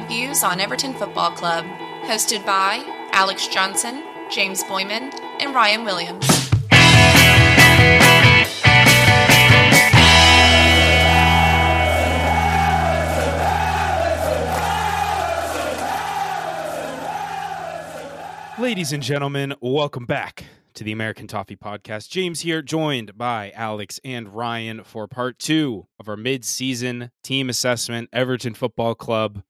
[0.00, 1.64] stateside views on Everton Football Club.
[2.04, 6.26] Hosted by Alex Johnson, James Boyman, and Ryan Williams.
[18.58, 20.44] Ladies and gentlemen, welcome back
[20.74, 22.10] to the American Toffee Podcast.
[22.10, 28.10] James here, joined by Alex and Ryan for part two of our mid-season team assessment,
[28.12, 29.42] Everton Football Club.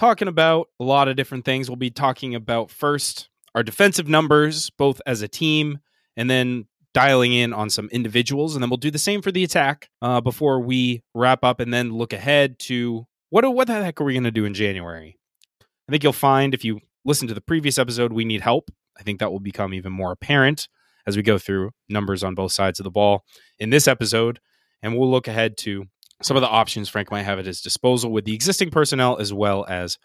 [0.00, 1.68] Talking about a lot of different things.
[1.68, 5.80] We'll be talking about first our defensive numbers, both as a team,
[6.16, 6.64] and then
[6.94, 10.22] dialing in on some individuals, and then we'll do the same for the attack uh,
[10.22, 14.14] before we wrap up, and then look ahead to what what the heck are we
[14.14, 15.18] going to do in January?
[15.60, 18.70] I think you'll find if you listen to the previous episode, we need help.
[18.98, 20.66] I think that will become even more apparent
[21.06, 23.26] as we go through numbers on both sides of the ball
[23.58, 24.40] in this episode.
[24.82, 25.88] And we'll look ahead to
[26.22, 29.32] some of the options Frank might have at his disposal with the existing personnel as
[29.32, 29.98] well as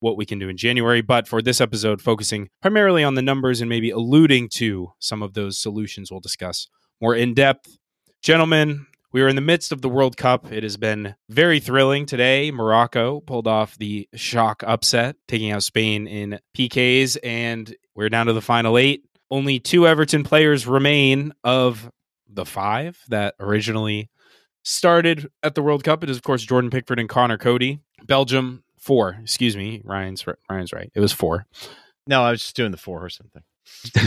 [0.00, 1.02] what we can do in January.
[1.02, 5.34] But for this episode, focusing primarily on the numbers and maybe alluding to some of
[5.34, 6.68] those solutions we'll discuss
[7.00, 7.76] more in depth.
[8.22, 10.52] Gentlemen, we are in the midst of the World Cup.
[10.52, 12.50] It has been very thrilling today.
[12.50, 18.32] Morocco pulled off the shock upset, taking out Spain in PKs, and we're down to
[18.32, 19.04] the final eight.
[19.30, 21.90] Only two Everton players remain of
[22.28, 24.10] the five that originally
[24.68, 26.04] started at the World Cup.
[26.04, 27.80] It is, of course, Jordan Pickford and Conor Coady.
[28.04, 29.18] Belgium, four.
[29.22, 29.80] Excuse me.
[29.84, 30.90] Ryan's, Ryan's right.
[30.94, 31.46] It was four.
[32.06, 33.42] No, I was just doing the four or something.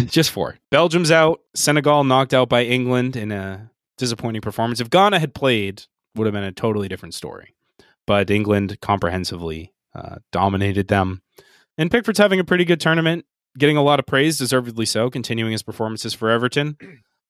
[0.10, 0.58] just four.
[0.70, 1.42] Belgium's out.
[1.56, 4.80] Senegal knocked out by England in a disappointing performance.
[4.80, 5.84] If Ghana had played,
[6.16, 7.56] would have been a totally different story.
[8.06, 11.22] But England comprehensively uh, dominated them.
[11.78, 13.26] And Pickford's having a pretty good tournament,
[13.58, 16.78] getting a lot of praise, deservedly so, continuing his performances for Everton.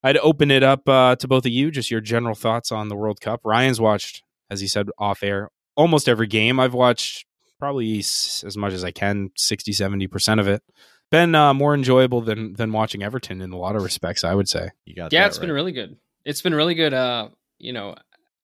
[0.03, 2.95] I'd open it up uh, to both of you, just your general thoughts on the
[2.95, 3.41] World Cup.
[3.43, 6.59] Ryan's watched, as he said off air, almost every game.
[6.59, 7.25] I've watched
[7.59, 10.63] probably as much as I can, 60, 70% of it.
[11.11, 14.47] Been uh, more enjoyable than than watching Everton in a lot of respects, I would
[14.47, 14.69] say.
[14.85, 15.41] You got yeah, it's right.
[15.41, 16.93] been really good it's been really good.
[16.93, 17.29] Uh,
[17.59, 17.95] you know,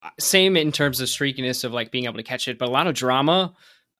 [0.03, 2.71] uh, same in terms of streakiness of like being able to catch it, but a
[2.71, 3.53] lot of drama,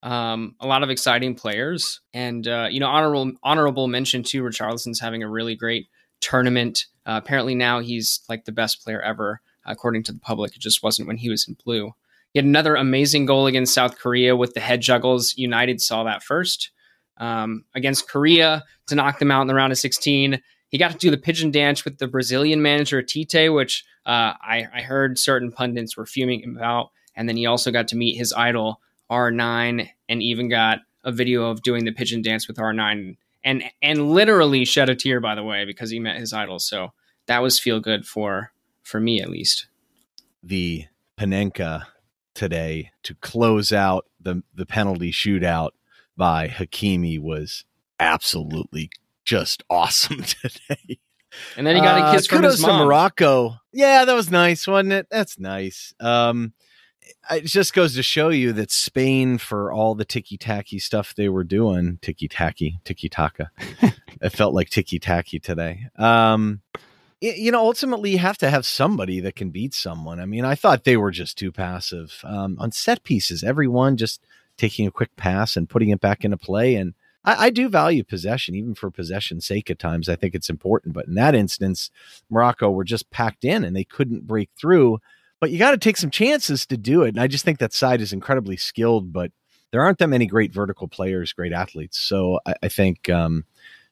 [0.04, 5.00] um, a lot of exciting players, and uh, you know, honorable honorable mention to Richarlison's
[5.00, 5.88] having a really great
[6.20, 6.86] tournament.
[7.06, 10.56] Uh, apparently now he's like the best player ever, according to the public.
[10.56, 11.94] It just wasn't when he was in blue.
[12.34, 15.38] He had another amazing goal against South Korea with the head juggles.
[15.38, 16.72] United saw that first
[17.18, 20.42] um, against Korea to knock them out in the round of 16.
[20.70, 24.68] He got to do the pigeon dance with the Brazilian manager Tite, which uh, I,
[24.74, 26.92] I heard certain pundits were fuming about.
[27.16, 31.50] And then he also got to meet his idol R9, and even got a video
[31.50, 33.18] of doing the pigeon dance with R9,
[33.48, 36.60] and and literally shed a tear by the way because he met his idol.
[36.60, 36.92] So
[37.28, 38.52] that was feel good for
[38.84, 39.68] for me at least.
[40.44, 40.86] The
[41.18, 41.86] Panenka
[42.34, 45.70] today to close out the the penalty shootout
[46.18, 47.64] by Hakimi was
[48.00, 48.90] absolutely
[49.24, 51.00] just awesome today.
[51.56, 52.80] And then he got a kiss uh, from his mom.
[52.80, 53.56] to Morocco.
[53.72, 55.08] Yeah, that was nice, wasn't it?
[55.10, 55.94] That's nice.
[56.00, 56.54] Um,
[57.32, 61.30] it just goes to show you that Spain, for all the ticky tacky stuff they
[61.30, 63.52] were doing, ticky tacky, ticky taka,
[64.22, 65.88] it felt like ticky tacky today.
[65.98, 66.62] Um,
[67.20, 70.20] you know, ultimately, you have to have somebody that can beat someone.
[70.20, 73.44] I mean, I thought they were just too passive um, on set pieces.
[73.44, 74.22] Everyone just
[74.58, 78.04] taking a quick pass and putting it back into play, and I, I, do value
[78.04, 80.08] possession, even for possession's sake at times.
[80.10, 80.94] I think it's important.
[80.94, 81.92] But in that instance,
[82.30, 85.00] Morocco were just packed in and they couldn't break through.
[85.40, 87.10] But you got to take some chances to do it.
[87.10, 89.32] And I just think that side is incredibly skilled, but
[89.72, 92.00] there aren't that many great vertical players, great athletes.
[92.00, 93.46] So I, I think um,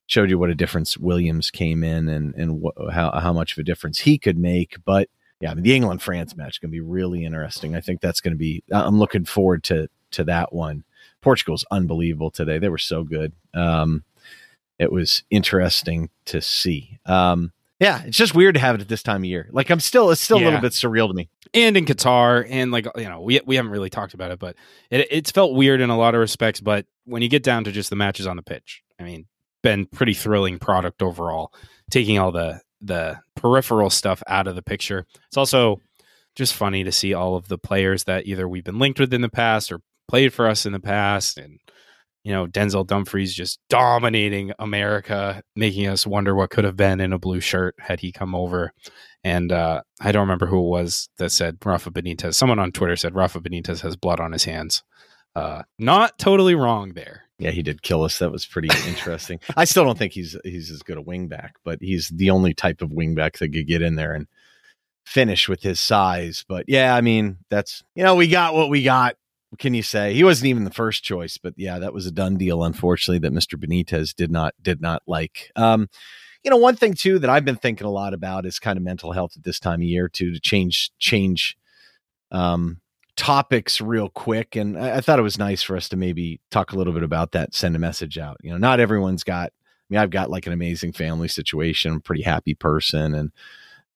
[0.08, 3.58] showed you what a difference Williams came in and and wh- how how much of
[3.60, 4.78] a difference he could make.
[4.86, 7.76] But yeah, I mean, the England France match is going to be really interesting.
[7.76, 8.64] I think that's going to be.
[8.72, 10.84] I'm looking forward to to that one.
[11.22, 12.58] Portugal's unbelievable today.
[12.58, 13.34] They were so good.
[13.54, 14.04] Um,
[14.78, 17.00] it was interesting to see.
[17.06, 19.50] Um, yeah, it's just weird to have it at this time of year.
[19.52, 20.46] Like I'm still, it's still yeah.
[20.46, 21.30] a little bit surreal to me.
[21.54, 24.56] And in Qatar, and like you know, we we haven't really talked about it, but
[24.90, 26.62] it, it's felt weird in a lot of respects.
[26.62, 29.26] But when you get down to just the matches on the pitch, I mean,
[29.62, 31.54] been pretty thrilling product overall.
[31.90, 35.82] Taking all the the peripheral stuff out of the picture, it's also
[36.36, 39.22] just funny to see all of the players that either we've been linked with in
[39.22, 41.60] the past or played for us in the past and
[42.26, 47.14] you know Denzel Dumfries just dominating America, making us wonder what could have been in
[47.14, 48.74] a blue shirt had he come over.
[49.24, 52.34] And uh, I don't remember who it was that said Rafa Benitez.
[52.34, 54.84] Someone on Twitter said Rafa Benitez has blood on his hands.
[55.36, 57.24] Uh, not totally wrong there.
[57.38, 58.18] Yeah, he did kill us.
[58.18, 59.40] That was pretty interesting.
[59.56, 62.82] I still don't think he's he's as good a wingback, but he's the only type
[62.82, 64.28] of wingback that could get in there and
[65.06, 66.44] finish with his size.
[66.48, 69.16] But yeah, I mean that's you know we got what we got
[69.58, 70.14] can you say?
[70.14, 72.64] He wasn't even the first choice, but yeah, that was a done deal.
[72.64, 73.60] Unfortunately, that Mr.
[73.60, 75.52] Benitez did not did not like.
[75.56, 75.90] Um,
[76.44, 78.84] you know, one thing too that I've been thinking a lot about is kind of
[78.84, 81.58] mental health at this time of year too to change change
[82.32, 82.82] um,
[83.16, 84.56] topics real quick.
[84.56, 87.04] And I, I, thought it was nice for us to maybe talk a little bit
[87.04, 88.38] about that, send a message out.
[88.42, 89.52] You know, not everyone's got.
[89.52, 93.32] I mean, I've got like an amazing family situation, I'm a pretty happy person, and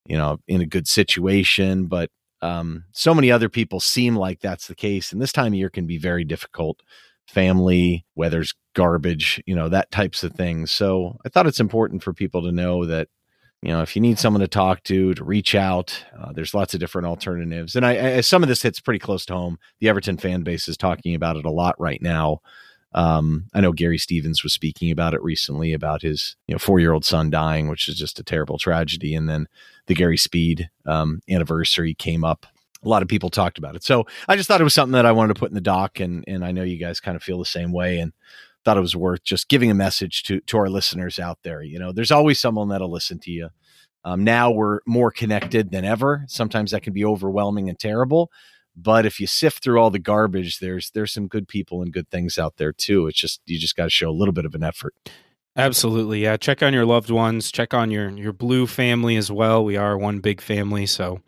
[0.06, 2.10] you know, in a good situation, but
[2.42, 5.12] um, so many other people seem like that's the case.
[5.12, 6.82] And this time of year can be very difficult.
[7.28, 10.72] Family, weather's garbage, you know, that types of things.
[10.72, 13.08] So I thought it's important for people to know that,
[13.62, 16.74] you know, if you need someone to talk to, to reach out, uh, there's lots
[16.74, 17.76] of different alternatives.
[17.76, 19.58] And I, I, some of this hits pretty close to home.
[19.80, 22.40] The Everton fan base is talking about it a lot right now.
[22.94, 26.80] Um, I know Gary Stevens was speaking about it recently about his you know four
[26.80, 29.14] year old son dying, which is just a terrible tragedy.
[29.16, 29.48] And then
[29.88, 32.46] the Gary Speed um, anniversary came up.
[32.84, 35.06] A lot of people talked about it, so I just thought it was something that
[35.06, 37.24] I wanted to put in the doc, and and I know you guys kind of
[37.24, 38.14] feel the same way, and
[38.64, 41.62] thought it was worth just giving a message to to our listeners out there.
[41.62, 43.50] You know, there's always someone that'll listen to you.
[44.06, 46.24] Um, now we're more connected than ever.
[46.28, 48.32] Sometimes that can be overwhelming and terrible,
[48.82, 52.10] but if you sift through all the garbage, there's there's some good people and good
[52.10, 53.08] things out there too.
[53.08, 54.94] It's just you just got to show a little bit of an effort.
[55.56, 56.38] Absolutely, yeah.
[56.38, 57.52] Check on your loved ones.
[57.52, 59.64] Check on your your blue family as well.
[59.64, 61.22] We are one big family, so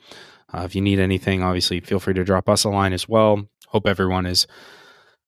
[0.54, 3.48] uh, if you need anything, obviously feel free to drop us a line as well.
[3.68, 4.48] Hope everyone is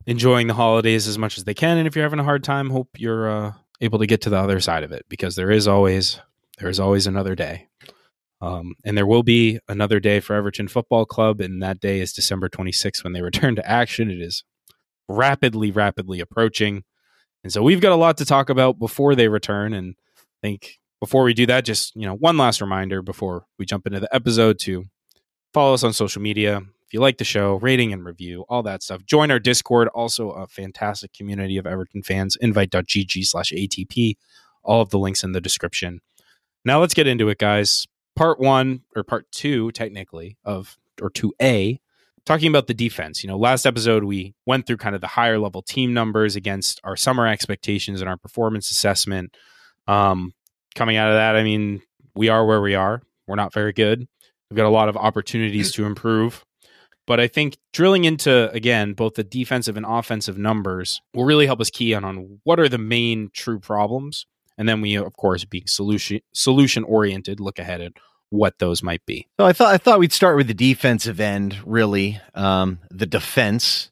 [0.05, 2.69] enjoying the holidays as much as they can, and if you're having a hard time,
[2.69, 5.67] hope you're uh, able to get to the other side of it because there is
[5.67, 6.19] always
[6.59, 7.67] there is always another day.
[8.43, 12.11] Um, and there will be another day for Everton Football Club, and that day is
[12.11, 14.11] December 26th when they return to action.
[14.11, 14.43] It is
[15.07, 16.83] rapidly, rapidly approaching.
[17.45, 19.73] And so we've got a lot to talk about before they return.
[19.73, 23.65] And I think before we do that, just, you know, one last reminder before we
[23.65, 24.85] jump into the episode to
[25.53, 26.57] follow us on social media.
[26.85, 29.05] If you like the show, rating and review, all that stuff.
[29.05, 34.17] Join our Discord, also a fantastic community of Everton fans, invite.gg slash ATP.
[34.63, 36.01] All of the links in the description.
[36.65, 41.79] Now let's get into it, guys part one or part two, technically, of or 2A,
[42.25, 43.23] talking about the defense.
[43.23, 46.79] You know, last episode we went through kind of the higher level team numbers against
[46.83, 49.35] our summer expectations and our performance assessment.
[49.87, 50.33] Um,
[50.75, 51.81] coming out of that, I mean,
[52.15, 53.01] we are where we are.
[53.27, 54.07] We're not very good.
[54.49, 56.45] We've got a lot of opportunities to improve.
[57.05, 61.59] But I think drilling into again both the defensive and offensive numbers will really help
[61.59, 64.25] us key in on what are the main true problems
[64.57, 67.93] and then we of course being solution solution oriented look ahead at
[68.29, 69.27] what those might be.
[69.39, 73.89] So i thought i thought we'd start with the defensive end really um, the defense.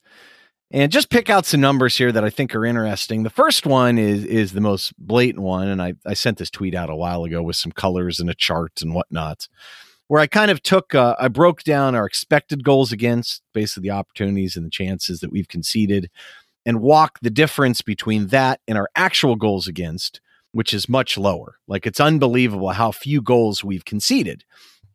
[0.73, 3.23] And just pick out some numbers here that i think are interesting.
[3.23, 6.75] The first one is is the most blatant one and i, I sent this tweet
[6.75, 9.47] out a while ago with some colors and a chart and whatnot
[10.07, 13.95] where i kind of took uh, i broke down our expected goals against basically the
[13.95, 16.09] opportunities and the chances that we've conceded
[16.65, 21.55] and walk the difference between that and our actual goals against which is much lower.
[21.67, 24.43] Like it's unbelievable how few goals we've conceded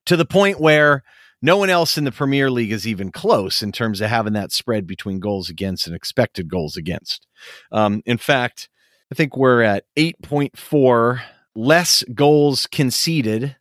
[0.06, 1.02] to the point where
[1.42, 4.52] no one else in the Premier League is even close in terms of having that
[4.52, 7.26] spread between goals against and expected goals against.
[7.70, 8.68] Um, in fact,
[9.12, 11.20] I think we're at 8.4
[11.54, 13.56] less goals conceded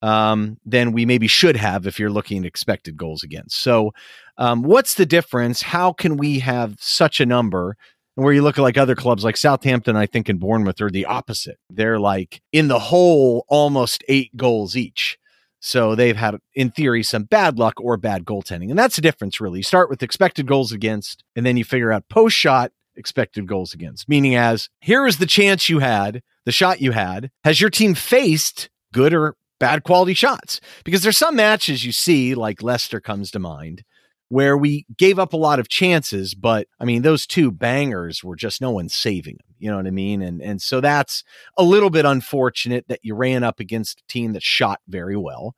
[0.00, 3.56] um, than we maybe should have if you're looking at expected goals against.
[3.58, 3.92] So,
[4.36, 5.62] um, what's the difference?
[5.62, 7.76] How can we have such a number
[8.18, 10.90] and where you look at like other clubs like Southampton, I think, and Bournemouth are
[10.90, 11.56] the opposite.
[11.70, 15.16] They're like in the hole, almost eight goals each.
[15.60, 18.70] So they've had, in theory, some bad luck or bad goaltending.
[18.70, 19.60] And that's the difference, really.
[19.60, 23.72] You start with expected goals against, and then you figure out post shot expected goals
[23.72, 27.30] against, meaning as here is the chance you had, the shot you had.
[27.44, 30.60] Has your team faced good or bad quality shots?
[30.82, 33.84] Because there's some matches you see, like Leicester comes to mind,
[34.28, 38.36] where we gave up a lot of chances, but I mean, those two bangers were
[38.36, 39.54] just no one saving them.
[39.58, 40.22] You know what I mean?
[40.22, 41.24] And and so that's
[41.56, 45.54] a little bit unfortunate that you ran up against a team that shot very well.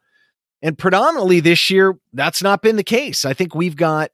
[0.63, 3.25] And predominantly this year, that's not been the case.
[3.25, 4.11] I think we've got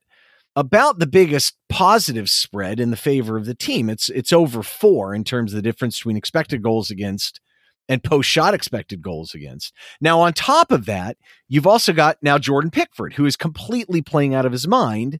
[0.55, 3.89] about the biggest positive spread in the favor of the team.
[3.89, 7.39] It's it's over four in terms of the difference between expected goals against
[7.89, 9.73] and post shot expected goals against.
[10.01, 11.17] Now, on top of that,
[11.47, 15.19] you've also got now Jordan Pickford, who is completely playing out of his mind.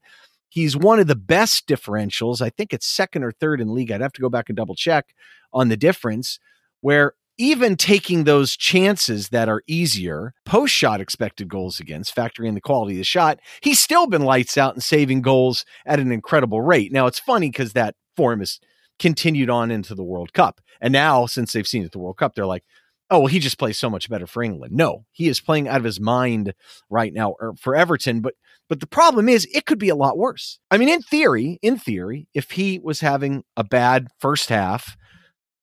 [0.50, 2.42] He's one of the best differentials.
[2.42, 3.92] I think it's second or third in league.
[3.92, 5.14] I'd have to go back and double check
[5.54, 6.40] on the difference,
[6.82, 12.56] where even taking those chances that are easier, post shot expected goals against, factoring in
[12.56, 16.12] the quality of the shot, he's still been lights out and saving goals at an
[16.12, 16.92] incredible rate.
[16.92, 18.60] Now, it's funny because that form is
[19.00, 20.62] continued on into the World Cup.
[20.82, 22.64] And now, since they've seen it at the World Cup, they're like,
[23.10, 24.74] oh, well, he just plays so much better for England.
[24.74, 26.54] No, he is playing out of his mind
[26.90, 28.22] right now er, for Everton.
[28.22, 28.36] But
[28.70, 30.60] but the problem is, it could be a lot worse.
[30.70, 34.98] I mean, in theory, in theory, if he was having a bad first half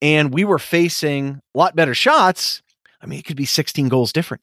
[0.01, 2.63] and we were facing a lot better shots,
[3.03, 4.43] I mean, it could be 16 goals different.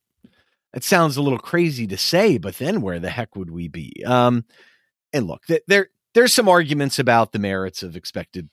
[0.74, 4.04] It sounds a little crazy to say, but then where the heck would we be?
[4.06, 4.46] Um,
[5.12, 8.50] and look, there there's some arguments about the merits of expected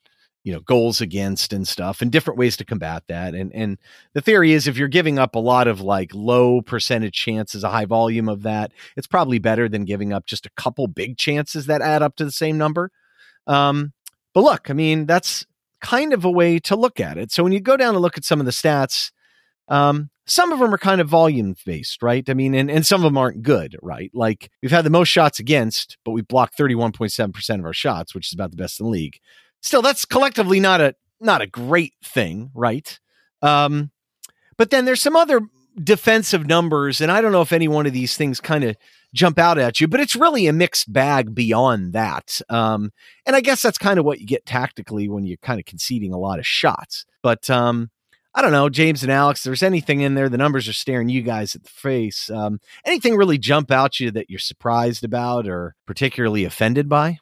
[0.48, 3.76] you know goals against and stuff and different ways to combat that and and
[4.14, 7.68] the theory is if you're giving up a lot of like low percentage chances a
[7.68, 11.66] high volume of that it's probably better than giving up just a couple big chances
[11.66, 12.90] that add up to the same number
[13.46, 13.92] um
[14.32, 15.44] but look i mean that's
[15.82, 18.16] kind of a way to look at it so when you go down and look
[18.16, 19.12] at some of the stats
[19.68, 22.28] um some of them are kind of volume based, right?
[22.28, 24.10] I mean, and, and some of them aren't good, right?
[24.12, 28.28] Like we've had the most shots against, but we blocked 31.7% of our shots, which
[28.28, 29.20] is about the best in the league
[29.60, 32.98] still that's collectively not a not a great thing, right?
[33.42, 33.90] Um,
[34.56, 35.40] but then there's some other
[35.82, 38.76] defensive numbers, and I don't know if any one of these things kind of
[39.14, 42.40] jump out at you, but it's really a mixed bag beyond that.
[42.48, 42.92] Um,
[43.26, 46.12] and I guess that's kind of what you get tactically when you're kind of conceding
[46.12, 47.06] a lot of shots.
[47.22, 47.90] But um,
[48.34, 51.22] I don't know, James and Alex, there's anything in there, the numbers are staring you
[51.22, 52.28] guys at the face.
[52.30, 57.18] Um, anything really jump out you that you're surprised about or particularly offended by?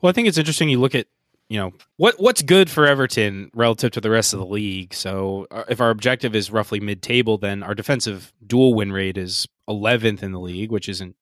[0.00, 0.68] Well, I think it's interesting.
[0.68, 1.06] You look at
[1.48, 4.94] you know what what's good for Everton relative to the rest of the league.
[4.94, 9.46] So uh, if our objective is roughly mid-table, then our defensive dual win rate is
[9.68, 11.16] 11th in the league, which isn't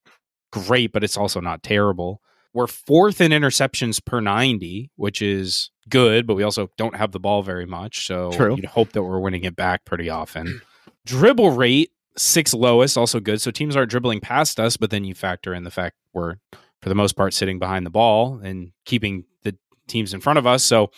[0.51, 2.21] great, but it's also not terrible.
[2.53, 7.19] We're fourth in interceptions per 90, which is good, but we also don't have the
[7.19, 8.07] ball very much.
[8.07, 8.55] So True.
[8.55, 10.61] you'd hope that we're winning it back pretty often.
[11.07, 13.41] Dribble rate, sixth lowest, also good.
[13.41, 16.37] So teams aren't dribbling past us, but then you factor in the fact we're
[16.81, 19.25] for the most part sitting behind the ball and keeping
[19.89, 20.65] teams in front of us.
[20.65, 20.91] So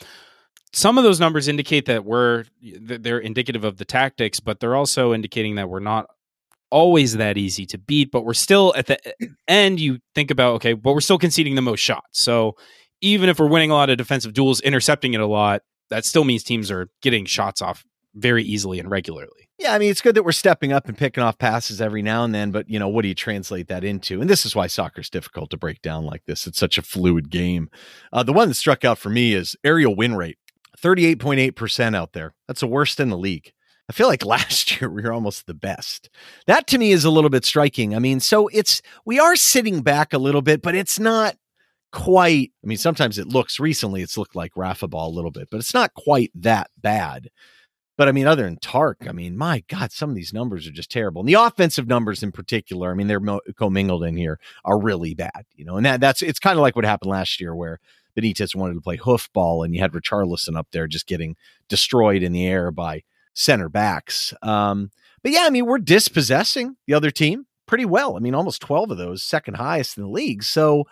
[0.73, 5.15] some of those numbers indicate that we're they're indicative of the tactics, but they're also
[5.15, 6.07] indicating that we're not
[6.71, 8.11] always that easy to beat.
[8.11, 8.99] But we're still at the
[9.49, 9.81] end.
[9.81, 12.21] You think about okay, but we're still conceding the most shots.
[12.21, 12.57] So
[13.01, 16.25] even if we're winning a lot of defensive duels, intercepting it a lot, that still
[16.25, 19.46] means teams are getting shots off very easily and regularly.
[19.59, 22.25] Yeah, I mean, it's good that we're stepping up and picking off passes every now
[22.25, 24.21] and then, but you know, what do you translate that into?
[24.21, 26.47] And this is why soccer is difficult to break down like this.
[26.47, 27.71] It's such a fluid game.
[28.13, 30.37] Uh, the one that struck out for me is aerial win rate,
[30.77, 32.35] thirty-eight point eight percent out there.
[32.47, 33.53] That's the worst in the league.
[33.89, 36.11] I feel like last year we were almost the best.
[36.47, 37.95] That to me is a little bit striking.
[37.95, 41.37] I mean, so it's we are sitting back a little bit, but it's not
[41.93, 42.53] quite.
[42.63, 45.61] I mean, sometimes it looks recently it's looked like Rafa ball a little bit, but
[45.61, 47.31] it's not quite that bad.
[47.97, 50.73] But I mean, other than Tark, I mean, my God, some of these numbers are
[50.73, 51.23] just terrible.
[51.23, 55.15] And the offensive numbers in particular, I mean, they're mo- commingled in here, are really
[55.15, 55.47] bad.
[55.55, 57.81] You know, and that that's it's kind of like what happened last year where
[58.17, 61.37] Benitez wanted to play hoofball, and you had Richarlison up there just getting
[61.69, 63.03] destroyed in the air by
[63.35, 64.33] center backs.
[64.43, 64.91] Um,
[65.23, 68.17] but yeah, I mean, we're dispossessing the other team pretty well.
[68.17, 70.43] I mean, almost twelve of those, second highest in the league.
[70.43, 70.85] So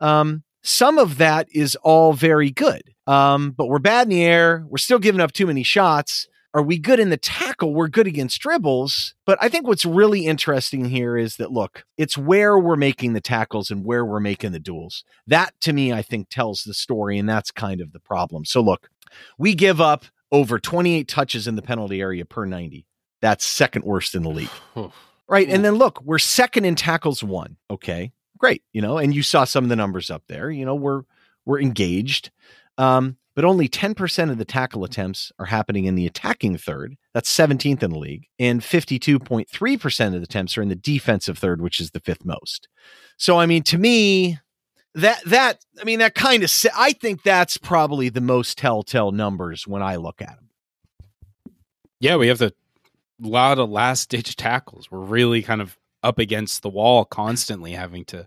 [0.00, 2.82] um, some of that is all very good.
[3.06, 4.64] Um, but we're bad in the air.
[4.68, 6.28] We're still giving up too many shots.
[6.56, 7.74] Are we good in the tackle?
[7.74, 9.14] We're good against dribbles.
[9.26, 13.20] But I think what's really interesting here is that, look, it's where we're making the
[13.20, 15.04] tackles and where we're making the duels.
[15.26, 17.18] That to me, I think tells the story.
[17.18, 18.46] And that's kind of the problem.
[18.46, 18.88] So, look,
[19.36, 22.86] we give up over 28 touches in the penalty area per 90.
[23.20, 24.48] That's second worst in the league.
[25.28, 25.50] right.
[25.50, 27.58] And then look, we're second in tackles one.
[27.70, 28.12] Okay.
[28.38, 28.62] Great.
[28.72, 30.50] You know, and you saw some of the numbers up there.
[30.50, 31.02] You know, we're
[31.44, 32.30] we're engaged.
[32.78, 36.96] Um, but only 10% of the tackle attempts are happening in the attacking third.
[37.12, 38.26] That's 17th in the league.
[38.38, 42.66] And 52.3% of the attempts are in the defensive third, which is the fifth most.
[43.18, 44.38] So, I mean, to me,
[44.94, 49.66] that, that, I mean, that kind of, I think that's probably the most telltale numbers
[49.66, 51.54] when I look at them.
[52.00, 52.52] Yeah, we have a
[53.20, 54.90] lot of last ditch tackles.
[54.90, 58.26] We're really kind of up against the wall constantly having to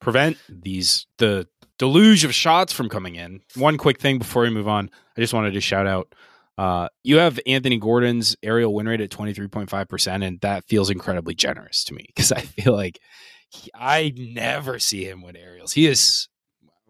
[0.00, 3.40] prevent these the deluge of shots from coming in.
[3.56, 6.14] One quick thing before we move on, I just wanted to shout out.
[6.56, 11.82] Uh, you have Anthony Gordon's aerial win rate at 23.5%, and that feels incredibly generous
[11.84, 13.00] to me because I feel like
[13.48, 15.72] he, I never see him win aerials.
[15.72, 16.28] He is,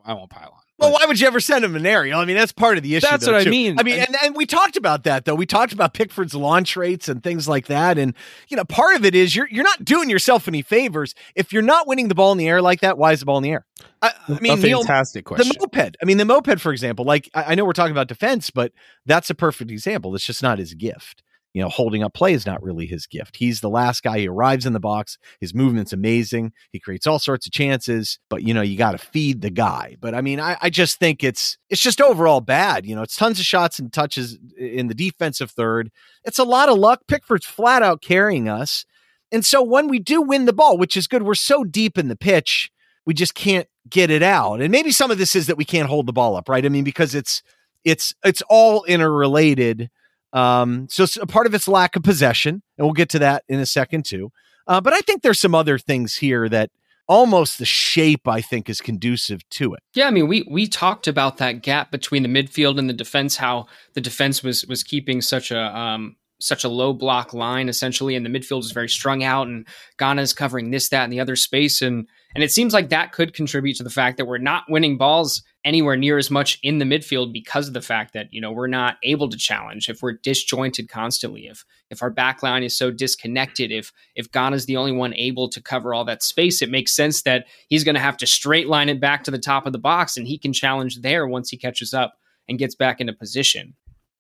[0.05, 0.64] I won't pile on.
[0.79, 2.19] Well, why would you ever send him an aerial?
[2.19, 3.07] I mean, that's part of the issue.
[3.09, 3.49] That's though, what too.
[3.49, 3.79] I mean.
[3.79, 5.35] I mean, and, and we talked about that though.
[5.35, 7.97] We talked about Pickford's launch rates and things like that.
[7.97, 8.15] And
[8.49, 11.63] you know, part of it is you're you're not doing yourself any favors if you're
[11.63, 12.99] not winning the ball in the air like that.
[12.99, 13.67] Why is the ball in the air?
[14.03, 15.49] I, I mean, fantastic question.
[15.49, 15.97] The moped.
[16.01, 17.05] I mean, the moped, for example.
[17.05, 18.73] Like I, I know we're talking about defense, but
[19.07, 20.15] that's a perfect example.
[20.15, 21.24] It's just not his gift.
[21.55, 23.37] You know, holding up play is not really his gift.
[23.37, 24.19] He's the last guy.
[24.19, 25.17] He arrives in the box.
[25.41, 26.53] His movement's amazing.
[26.73, 29.97] He creates all sorts of chances, but you know, you got to feed the guy.
[30.01, 32.85] But I mean, I, I just think it's it's just overall bad.
[32.85, 35.91] You know, it's tons of shots and touches in the defensive third.
[36.25, 37.03] It's a lot of luck.
[37.07, 38.85] Pickford's flat out carrying us.
[39.31, 42.09] And so when we do win the ball, which is good, we're so deep in
[42.09, 42.71] the pitch,
[43.07, 44.61] we just can't get it out.
[44.61, 46.65] And maybe some of this is that we can't hold the ball up, right?
[46.65, 47.43] I mean, because it's
[47.85, 49.91] it's it's all interrelated.
[50.35, 53.61] Um, so a part of it's lack of possession, and we'll get to that in
[53.61, 54.31] a second too.
[54.67, 56.71] Uh, but I think there's some other things here that
[57.07, 59.81] almost the shape I think is conducive to it.
[59.95, 63.37] Yeah, I mean we we talked about that gap between the midfield and the defense,
[63.37, 68.17] how the defense was was keeping such a um, such a low block line essentially,
[68.17, 69.67] and the midfield is very strung out, and
[69.99, 73.35] Gana's covering this, that, and the other space, and and it seems like that could
[73.35, 76.85] contribute to the fact that we're not winning balls anywhere near as much in the
[76.85, 80.13] midfield because of the fact that you know we're not able to challenge if we're
[80.13, 84.93] disjointed constantly if if our back line is so disconnected if if Gana's the only
[84.93, 88.17] one able to cover all that space it makes sense that he's going to have
[88.19, 91.01] to straight line it back to the top of the box and he can challenge
[91.01, 92.15] there once he catches up
[92.49, 93.75] and gets back into position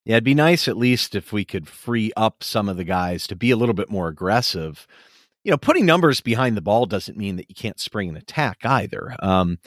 [0.04, 3.26] yeah, it'd be nice at least if we could free up some of the guys
[3.26, 4.86] to be a little bit more aggressive.
[5.44, 8.58] You know, putting numbers behind the ball doesn't mean that you can't spring an attack
[8.64, 9.16] either.
[9.20, 9.58] Um,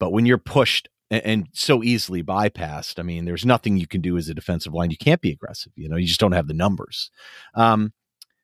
[0.00, 4.00] but when you're pushed and, and, so easily bypassed, I mean, there's nothing you can
[4.00, 4.90] do as a defensive line.
[4.90, 5.72] You can't be aggressive.
[5.76, 7.10] You know, you just don't have the numbers.
[7.54, 7.92] Um,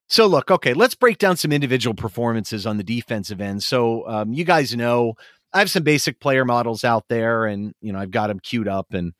[0.09, 3.63] so look, okay, let's break down some individual performances on the defensive end.
[3.63, 5.15] So um, you guys know
[5.53, 8.69] I have some basic player models out there, and you know I've got them queued
[8.69, 9.13] up and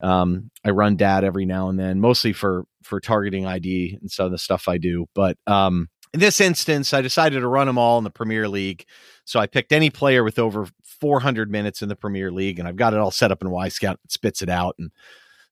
[0.00, 4.26] um, I run dad every now and then, mostly for for targeting ID and some
[4.26, 5.06] of the stuff I do.
[5.14, 8.84] But um, in this instance, I decided to run them all in the Premier League.
[9.24, 10.68] So I picked any player with over
[11.04, 13.96] 400 minutes in the Premier League, and I've got it all set up in Wyscout.
[14.04, 14.74] It spits it out.
[14.78, 14.90] And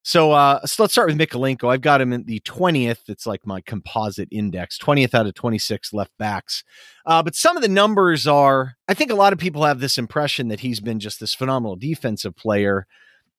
[0.03, 1.71] so, uh, so let's start with Mykolenko.
[1.71, 3.11] I've got him in the 20th.
[3.11, 6.65] It's like my composite index, 20th out of 26 left backs.
[7.05, 9.99] Uh, but some of the numbers are, I think a lot of people have this
[9.99, 12.87] impression that he's been just this phenomenal defensive player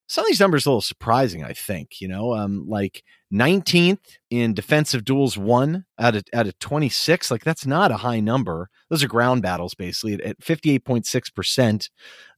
[0.06, 2.00] some of these numbers are a little surprising, I think.
[2.00, 3.02] You know, um, like
[3.32, 7.30] 19th in defensive duels one out of out of 26.
[7.30, 8.68] Like that's not a high number.
[8.90, 11.90] Those are ground battles basically at, 58.6 percent.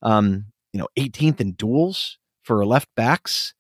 [0.03, 3.55] Um, you know, 18th in duels for left backs.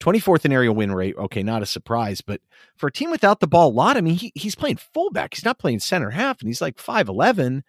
[0.00, 1.14] 24th in aerial win rate.
[1.16, 2.40] Okay, not a surprise, but
[2.76, 5.34] for a team without the ball a lot, I mean, he, he's playing fullback.
[5.34, 7.60] He's not playing center half, and he's like 5'11.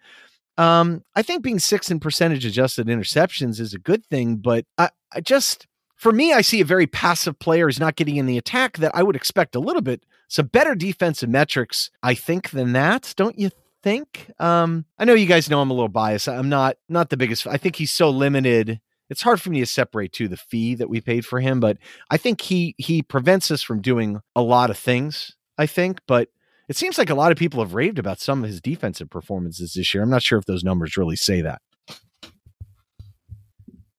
[0.56, 4.88] Um, I think being six in percentage adjusted interceptions is a good thing, but I,
[5.12, 5.66] I just
[6.02, 8.90] for me, I see a very passive player is not getting in the attack that
[8.92, 13.14] I would expect a little bit some better defensive metrics, I think, than that.
[13.16, 13.50] Don't you
[13.84, 14.28] think?
[14.40, 16.28] Um, I know you guys know I'm a little biased.
[16.28, 17.46] I'm not not the biggest.
[17.46, 18.80] I think he's so limited.
[19.10, 21.78] It's hard for me to separate to the fee that we paid for him, but
[22.10, 25.36] I think he he prevents us from doing a lot of things.
[25.56, 26.30] I think, but
[26.68, 29.74] it seems like a lot of people have raved about some of his defensive performances
[29.74, 30.02] this year.
[30.02, 31.62] I'm not sure if those numbers really say that.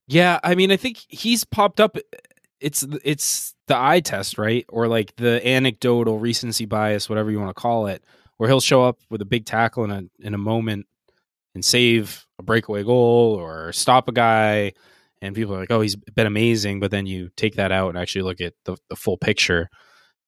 [0.08, 1.98] Yeah, I mean, I think he's popped up.
[2.60, 4.66] It's it's the eye test, right?
[4.70, 8.04] Or like the anecdotal recency bias, whatever you want to call it,
[8.38, 10.88] where he'll show up with a big tackle in a in a moment
[11.56, 14.74] and save a breakaway goal or stop a guy,
[15.22, 17.98] and people are like, "Oh, he's been amazing." But then you take that out and
[17.98, 19.70] actually look at the, the full picture,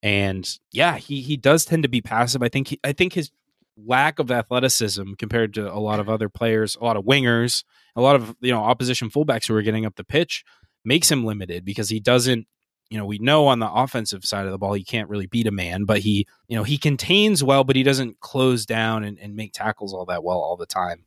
[0.03, 2.41] and yeah, he he does tend to be passive.
[2.43, 3.31] I think he, I think his
[3.77, 7.63] lack of athleticism compared to a lot of other players, a lot of wingers,
[7.95, 10.43] a lot of you know opposition fullbacks who are getting up the pitch
[10.83, 12.47] makes him limited because he doesn't
[12.89, 15.47] you know we know on the offensive side of the ball he can't really beat
[15.47, 19.17] a man but he you know he contains well but he doesn't close down and,
[19.19, 21.03] and make tackles all that well all the time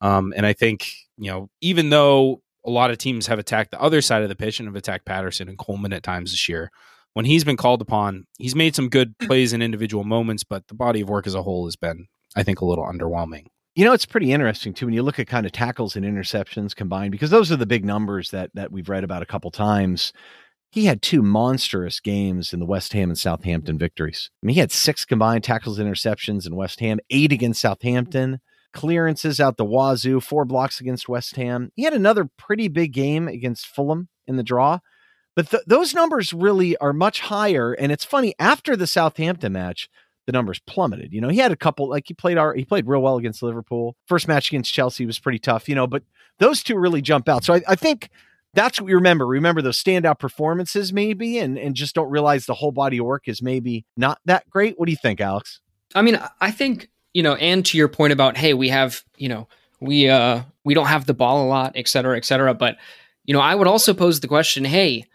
[0.00, 3.80] um, and i think you know even though a lot of teams have attacked the
[3.80, 6.70] other side of the pitch and have attacked patterson and coleman at times this year
[7.18, 10.74] when he's been called upon, he's made some good plays in individual moments, but the
[10.74, 13.46] body of work as a whole has been, I think, a little underwhelming.
[13.74, 16.74] You know, it's pretty interesting too when you look at kind of tackles and interceptions
[16.74, 20.12] combined, because those are the big numbers that that we've read about a couple times.
[20.70, 24.30] He had two monstrous games in the West Ham and Southampton victories.
[24.42, 28.40] I mean, he had six combined tackles and interceptions in West Ham, eight against Southampton,
[28.74, 31.70] clearances out the wazoo, four blocks against West Ham.
[31.74, 34.80] He had another pretty big game against Fulham in the draw.
[35.34, 37.72] But th- those numbers really are much higher.
[37.72, 39.88] And it's funny after the Southampton match,
[40.28, 41.10] the numbers plummeted.
[41.10, 43.42] You know, he had a couple like he played our he played real well against
[43.42, 43.96] Liverpool.
[44.06, 46.02] First match against Chelsea was pretty tough, you know, but
[46.38, 47.44] those two really jump out.
[47.44, 48.10] So I, I think
[48.52, 49.26] that's what we remember.
[49.26, 53.26] Remember those standout performances, maybe, and and just don't realize the whole body of work
[53.26, 54.78] is maybe not that great.
[54.78, 55.60] What do you think, Alex?
[55.94, 59.30] I mean, I think you know, and to your point about hey, we have you
[59.30, 59.48] know
[59.80, 62.52] we uh we don't have the ball a lot, et cetera, et cetera.
[62.52, 62.76] But
[63.24, 65.06] you know, I would also pose the question, hey,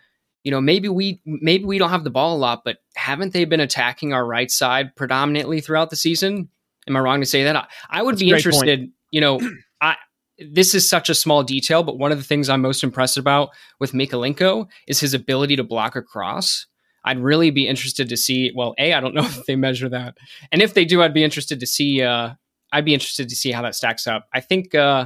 [0.44, 3.46] you know, maybe we maybe we don't have the ball a lot, but haven't they
[3.46, 6.50] been attacking our right side predominantly throughout the season?
[6.88, 7.56] Am I wrong to say that?
[7.56, 8.80] I, I would That's be interested.
[8.80, 8.92] Point.
[9.12, 9.40] You know,
[9.82, 9.96] I
[10.38, 13.50] this is such a small detail, but one of the things I'm most impressed about
[13.80, 16.66] with Mykolenko is his ability to block across.
[17.06, 18.52] I'd really be interested to see.
[18.56, 20.18] Well, a I don't know if they measure that,
[20.52, 22.02] and if they do, I'd be interested to see.
[22.02, 22.34] Uh,
[22.74, 24.28] I'd be interested to see how that stacks up.
[24.34, 25.06] I think uh,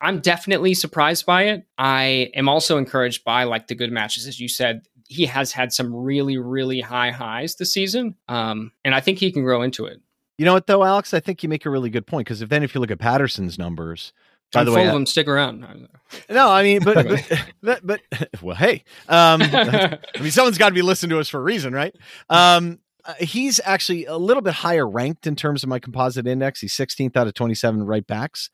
[0.00, 1.66] I'm definitely surprised by it.
[1.78, 4.86] I am also encouraged by like the good matches, as you said.
[5.08, 9.30] He has had some really, really high highs this season, um, and I think he
[9.30, 10.00] can grow into it.
[10.38, 11.14] You know what, though, Alex?
[11.14, 12.98] I think you make a really good point because if then if you look at
[12.98, 14.12] Patterson's numbers,
[14.52, 15.88] by the way, of them stick around.
[16.30, 17.06] No, I mean, but
[17.62, 18.00] but, but
[18.42, 21.72] well, hey, um, I mean, someone's got to be listening to us for a reason,
[21.72, 21.94] right?
[22.28, 26.60] Um, uh, he's actually a little bit higher ranked in terms of my composite index.
[26.60, 28.50] He's 16th out of 27 right backs,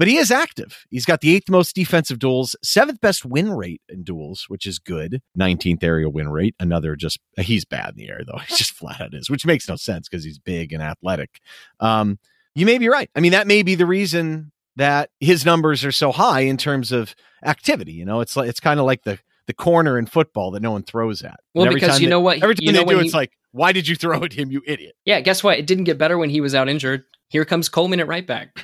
[0.00, 0.86] but he is active.
[0.88, 4.78] He's got the eighth most defensive duels, seventh best win rate in duels, which is
[4.78, 5.20] good.
[5.38, 6.54] 19th area win rate.
[6.58, 8.38] Another just, he's bad in the air, though.
[8.48, 11.38] He's just flat out is, which makes no sense because he's big and athletic.
[11.80, 12.18] Um,
[12.54, 13.10] you may be right.
[13.14, 16.92] I mean, that may be the reason that his numbers are so high in terms
[16.92, 17.92] of activity.
[17.92, 20.70] You know, it's like, it's kind of like the, the corner in football that no
[20.70, 21.40] one throws at.
[21.54, 22.42] Well, because you know what?
[22.42, 24.50] Every time you know they do, he, it's like, why did you throw at him,
[24.50, 24.94] you idiot?
[25.04, 25.58] Yeah, guess what?
[25.58, 27.04] It didn't get better when he was out injured.
[27.28, 28.58] Here comes Coleman at right back.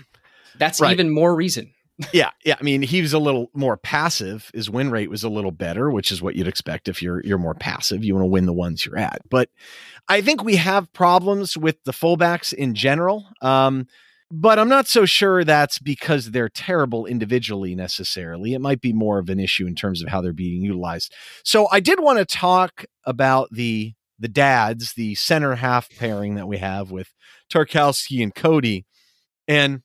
[0.58, 0.92] That's right.
[0.92, 1.72] even more reason.
[2.12, 2.56] yeah, yeah.
[2.60, 4.50] I mean, he was a little more passive.
[4.52, 7.38] His win rate was a little better, which is what you'd expect if you're you're
[7.38, 8.04] more passive.
[8.04, 9.22] You want to win the ones you're at.
[9.30, 9.48] But
[10.08, 13.24] I think we have problems with the fullbacks in general.
[13.40, 13.86] Um,
[14.30, 18.54] but I'm not so sure that's because they're terrible individually necessarily.
[18.54, 21.14] It might be more of an issue in terms of how they're being utilized.
[21.44, 26.48] So I did want to talk about the the dads, the center half pairing that
[26.48, 27.12] we have with
[27.52, 28.86] Tarkowski and Coady.
[29.46, 29.82] And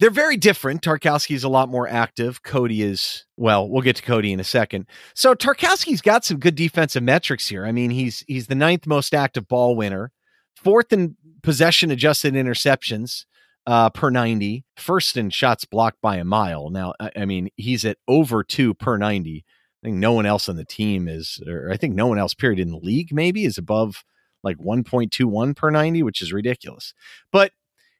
[0.00, 0.82] they're very different.
[0.82, 2.42] Tarkowski is a lot more active.
[2.42, 4.86] Coady is, well, we'll get to Coady in a second.
[5.14, 7.66] So Tarkowski's got some good defensive metrics here.
[7.66, 10.12] I mean, he's he's the ninth most active ball winner,
[10.56, 13.24] fourth in possession adjusted interceptions
[13.66, 16.70] uh, per 90, first in shots blocked by a mile.
[16.70, 19.44] Now, I, I mean, he's at over two per 90.
[19.82, 22.34] I think no one else on the team is, or I think no one else,
[22.34, 24.04] period, in the league maybe is above
[24.42, 26.94] like 1.21 per 90, which is ridiculous.
[27.32, 27.52] But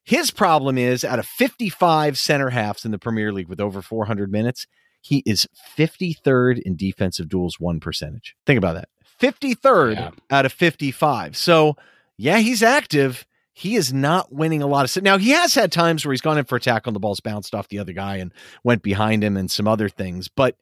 [0.08, 4.32] his problem is out of 55 center halves in the Premier League with over 400
[4.32, 4.66] minutes,
[5.02, 8.34] he is 53rd in defensive duels one percentage.
[8.46, 8.88] Think about that
[9.20, 10.10] 53rd yeah.
[10.30, 11.36] out of 55.
[11.36, 11.76] So,
[12.16, 13.26] yeah, he's active.
[13.52, 15.02] He is not winning a lot of.
[15.02, 17.20] Now, he has had times where he's gone in for a tackle and the ball's
[17.20, 18.32] bounced off the other guy and
[18.64, 20.28] went behind him and some other things.
[20.28, 20.56] But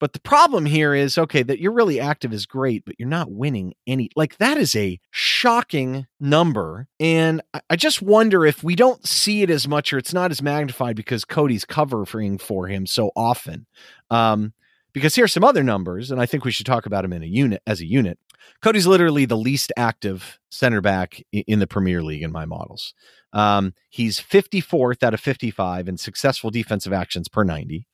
[0.00, 3.30] but the problem here is okay, that you're really active is great, but you're not
[3.30, 4.10] winning any.
[4.16, 6.88] Like, that is a shocking number.
[6.98, 10.42] And I, just wonder if we don't see it as much or it's not as
[10.42, 13.66] magnified because Coady's covering for him so often.
[14.10, 14.54] Um,
[14.92, 17.26] because here's some other numbers, and I think we should talk about him in a
[17.26, 18.18] unit as a unit.
[18.62, 22.94] Coady's literally the least active center back in the Premier League in my models.
[23.32, 27.86] Um, he's 54th out of 55 in successful defensive actions per 90.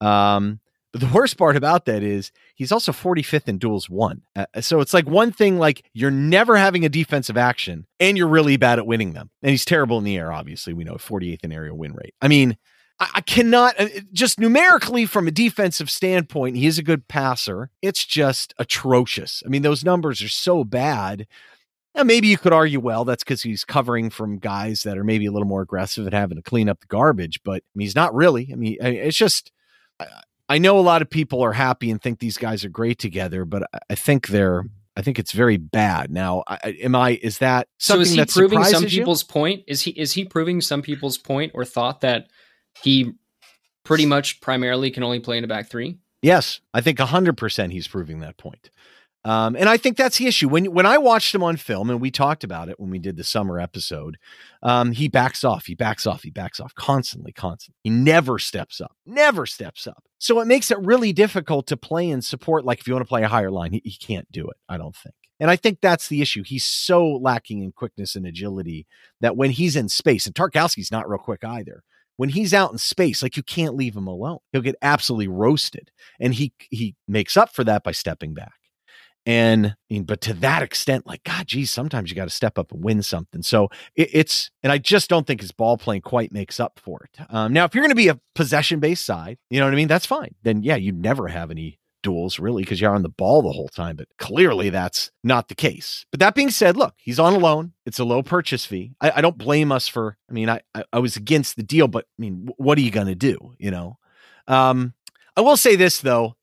[0.00, 0.60] Um,
[0.92, 4.22] but the worst part about that is he's also 45th in duels won.
[4.36, 8.28] Uh, so it's like one thing like you're never having a defensive action and you're
[8.28, 9.30] really bad at winning them.
[9.42, 10.74] And he's terrible in the air, obviously.
[10.74, 12.14] We know 48th in aerial win rate.
[12.20, 12.58] I mean,
[13.00, 17.70] I, I cannot uh, just numerically from a defensive standpoint, he is a good passer.
[17.80, 19.42] It's just atrocious.
[19.46, 21.26] I mean, those numbers are so bad.
[21.94, 25.26] Now, maybe you could argue, well, that's because he's covering from guys that are maybe
[25.26, 27.96] a little more aggressive and having to clean up the garbage, but I mean, he's
[27.96, 28.50] not really.
[28.52, 29.52] I mean, it's just
[30.00, 30.06] I
[30.58, 33.62] know a lot of people are happy and think these guys are great together, but
[33.88, 34.64] I think they're
[34.96, 36.10] I think it's very bad.
[36.10, 37.18] Now, I, am I?
[37.22, 38.20] Is that something so?
[38.22, 38.90] Is he proving some you?
[38.90, 39.64] people's point?
[39.66, 42.28] Is he is he proving some people's point or thought that
[42.82, 43.12] he
[43.84, 45.98] pretty much primarily can only play in a back three?
[46.20, 48.70] Yes, I think hundred percent he's proving that point.
[49.24, 50.48] Um, and I think that's the issue.
[50.48, 53.16] When when I watched him on film, and we talked about it when we did
[53.16, 54.18] the summer episode,
[54.62, 57.78] um, he backs off, he backs off, he backs off constantly, constantly.
[57.84, 60.04] He never steps up, never steps up.
[60.18, 62.64] So it makes it really difficult to play and support.
[62.64, 64.56] Like if you want to play a higher line, he, he can't do it.
[64.68, 65.14] I don't think.
[65.38, 66.42] And I think that's the issue.
[66.44, 68.86] He's so lacking in quickness and agility
[69.20, 71.82] that when he's in space, and Tarkowski's not real quick either
[72.16, 74.38] when he's out in space, like you can't leave him alone.
[74.52, 75.90] He'll get absolutely roasted.
[76.20, 78.52] And he he makes up for that by stepping back.
[79.24, 82.58] And I mean, but to that extent, like, God, geez, sometimes you got to step
[82.58, 83.42] up and win something.
[83.42, 87.04] So it, it's, and I just don't think his ball playing quite makes up for
[87.04, 87.24] it.
[87.30, 89.76] Um, now, if you're going to be a possession based side, you know what I
[89.76, 89.88] mean?
[89.88, 90.34] That's fine.
[90.42, 93.68] Then, yeah, you never have any duels really because you're on the ball the whole
[93.68, 93.94] time.
[93.94, 96.04] But clearly that's not the case.
[96.10, 97.74] But that being said, look, he's on a loan.
[97.86, 98.96] It's a low purchase fee.
[99.00, 101.86] I, I don't blame us for, I mean, I, I, I was against the deal,
[101.86, 103.54] but I mean, what are you going to do?
[103.58, 103.98] You know?
[104.48, 104.94] Um,
[105.36, 106.36] I will say this though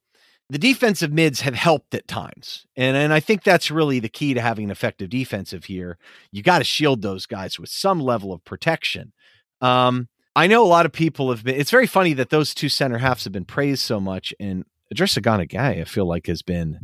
[0.49, 2.65] the defensive mids have helped at times.
[2.75, 5.97] And and I think that's really the key to having an effective defensive here.
[6.31, 9.13] You got to shield those guys with some level of protection.
[9.62, 12.69] Um, I know a lot of people have been it's very funny that those two
[12.69, 16.41] center halves have been praised so much and Idrissa Gana Gueye, I feel like has
[16.41, 16.79] been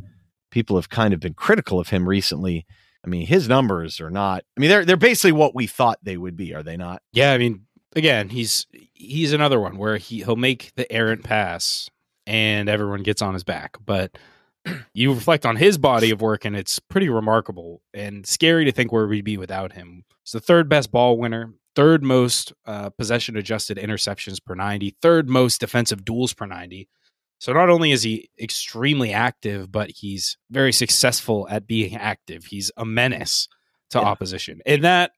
[0.51, 2.67] people have kind of been critical of him recently.
[3.03, 6.17] I mean, his numbers are not I mean, they're they're basically what we thought they
[6.17, 7.01] would be, are they not?
[7.13, 11.89] Yeah, I mean, again, he's he's another one where he he'll make the errant pass
[12.27, 13.77] and everyone gets on his back.
[13.83, 14.17] But
[14.93, 18.91] you reflect on his body of work, and it's pretty remarkable and scary to think
[18.91, 20.03] where we'd be without him.
[20.23, 25.29] He's the third best ball winner, third most uh, possession adjusted interceptions per 90, third
[25.29, 26.87] most defensive duels per 90.
[27.39, 32.45] So not only is he extremely active, but he's very successful at being active.
[32.45, 33.47] He's a menace
[33.91, 34.05] to yeah.
[34.05, 34.61] opposition.
[34.65, 35.11] And that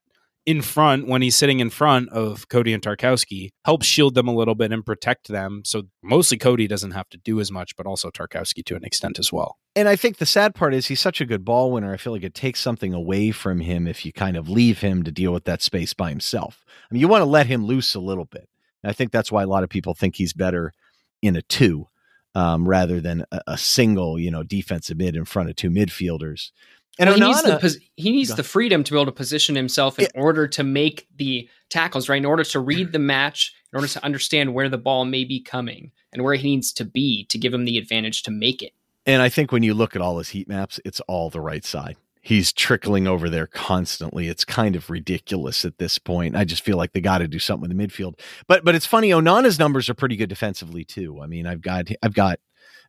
[0.48, 4.34] in front when he's sitting in front of Coady and Tarkowski helps shield them a
[4.34, 5.60] little bit and protect them.
[5.66, 9.18] So mostly Coady doesn't have to do as much, but also Tarkowski to an extent
[9.18, 9.58] as well.
[9.76, 11.92] And I think the sad part is he's such a good ball winner.
[11.92, 15.02] I feel like it takes something away from him if you kind of leave him
[15.02, 16.64] to deal with that space by himself.
[16.66, 18.48] I mean, you want to let him loose a little bit.
[18.82, 20.72] And I think that's why a lot of people think he's better
[21.20, 21.88] in a two
[22.34, 26.52] um, rather than a, a single, you know, defensive mid in front of two midfielders.
[26.98, 29.98] And well, he, needs the, he needs the freedom to be able to position himself
[29.98, 30.20] in yeah.
[30.20, 32.16] order to make the tackles, right?
[32.16, 35.40] In order to read the match, in order to understand where the ball may be
[35.40, 38.72] coming and where he needs to be to give him the advantage to make it.
[39.06, 41.64] And I think when you look at all his heat maps, it's all the right
[41.64, 41.96] side.
[42.20, 44.28] He's trickling over there constantly.
[44.28, 46.36] It's kind of ridiculous at this point.
[46.36, 48.18] I just feel like they got to do something with the midfield.
[48.46, 49.10] But but it's funny.
[49.10, 51.22] Onana's numbers are pretty good defensively too.
[51.22, 52.40] I mean, I've got I've got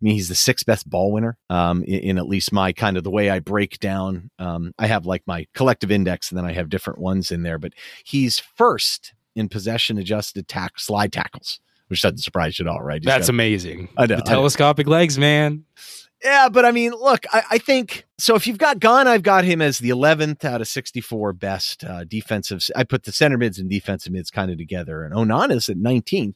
[0.02, 2.96] I mean, he's the sixth best ball winner um, in, in, at least my kind
[2.96, 4.32] of the way I break down.
[4.40, 7.58] Um, I have like my collective index, and then I have different ones in there.
[7.58, 7.74] But
[8.06, 13.02] he's first in possession adjusted tack slide tackles, which doesn't surprise you at all, right?
[13.02, 13.90] He's That's got, amazing.
[13.98, 15.66] I know, the telescopic legs, man.
[16.24, 18.36] Yeah, but I mean, look, I, I, think so.
[18.36, 22.04] If you've got Gane, I've got him as the 11th out of 64 best uh,
[22.04, 22.62] defensive.
[22.76, 26.36] I put the center mids and defensive mids kind of together, and Onana's at 19th.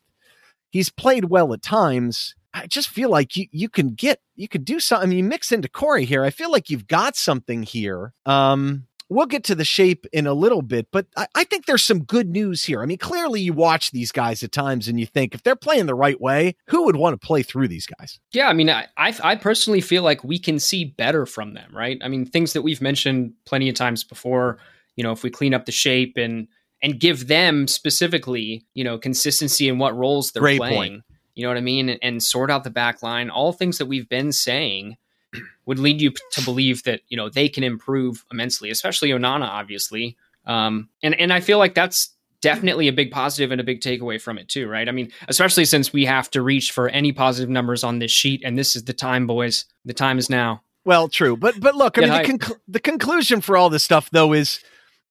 [0.69, 2.35] He's played well at times.
[2.53, 5.07] I just feel like you you can get you could do something.
[5.07, 6.23] I mean, you mix into Corey here.
[6.23, 8.13] I feel like you've got something here.
[8.25, 11.83] Um, we'll get to the shape in a little bit, but I, I, think there's
[11.83, 12.81] some good news here.
[12.81, 15.85] I mean, clearly you watch these guys at times and you think if they're playing
[15.85, 18.19] the right way, who would want to play through these guys?
[18.31, 21.69] Yeah, I mean, I, I, I personally feel like we can see better from them,
[21.75, 21.99] right?
[22.03, 24.57] I mean, things that we've mentioned plenty of times before.
[24.95, 26.47] You know, if we clean up the shape and
[26.81, 30.75] and give them specifically, you know, consistency in what roles they're Great playing.
[30.75, 31.03] Point.
[31.35, 31.89] You know what I mean?
[31.89, 33.29] And, and sort out the back line.
[33.29, 34.97] All things that we've been saying
[35.65, 40.17] would lead you to believe that you know they can improve immensely, especially Onana, obviously.
[40.45, 44.21] Um, and and I feel like that's definitely a big positive and a big takeaway
[44.21, 44.89] from it too, right?
[44.89, 48.41] I mean, especially since we have to reach for any positive numbers on this sheet,
[48.43, 49.65] and this is the time, boys.
[49.85, 50.61] The time is now.
[50.85, 54.09] Well, true, but but look, I mean, the, conc- the conclusion for all this stuff
[54.11, 54.59] though is,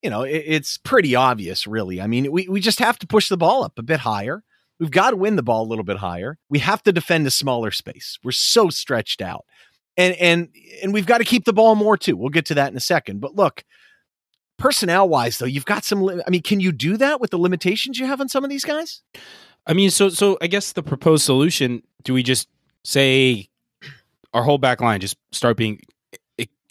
[0.03, 2.01] you know, it, it's pretty obvious, really.
[2.01, 4.45] I mean, we we just have to push the ball up a bit higher.
[4.83, 6.39] We've got to win the ball a little bit higher.
[6.49, 8.19] We have to defend a smaller space.
[8.25, 9.45] We're so stretched out.
[9.97, 10.49] And and
[10.83, 12.17] and we've got to keep the ball more too.
[12.17, 13.21] We'll get to that in a second.
[13.21, 13.63] But look,
[14.59, 18.01] personnel wise though, you've got some I mean, can you do that with the limitations
[18.01, 19.03] you have on some of these guys?
[19.69, 22.49] I mean, so so I guess the proposed solution, do we just
[22.83, 23.51] say
[24.35, 25.81] our whole back line just start being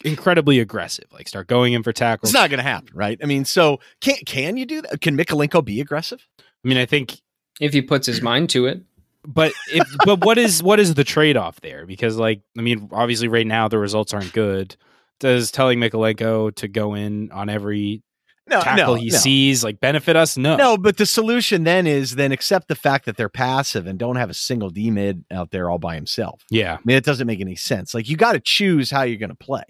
[0.04, 2.28] incredibly aggressive, like start going in for tackles.
[2.28, 3.18] It's not going to happen, right?
[3.22, 5.00] I mean, so can can you do that?
[5.00, 6.26] Can Mykolenko be aggressive?
[6.38, 7.22] I mean, I think
[7.62, 8.82] if he puts his mind to it.
[9.24, 11.86] But if, but what is what is the trade off there?
[11.86, 14.76] Because like I mean, obviously right now the results aren't good.
[15.20, 18.02] Does telling Mykolenko to go in on every
[18.48, 19.16] no, tackle no, he no.
[19.16, 20.36] sees like benefit us?
[20.36, 20.76] No, no.
[20.76, 24.28] But the solution then is then accept the fact that they're passive and don't have
[24.28, 26.44] a single D mid out there all by himself.
[26.50, 27.94] Yeah, I mean it doesn't make any sense.
[27.94, 29.62] Like you got to choose how you're going to play.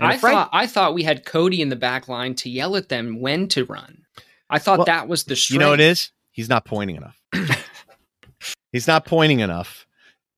[0.00, 2.74] And I Frank, thought I thought we had Coady in the back line to yell
[2.74, 4.02] at them when to run.
[4.50, 5.60] I thought well, that was the strength.
[5.60, 6.10] You know it is.
[6.32, 7.15] He's not pointing enough.
[8.72, 9.86] He's not pointing enough.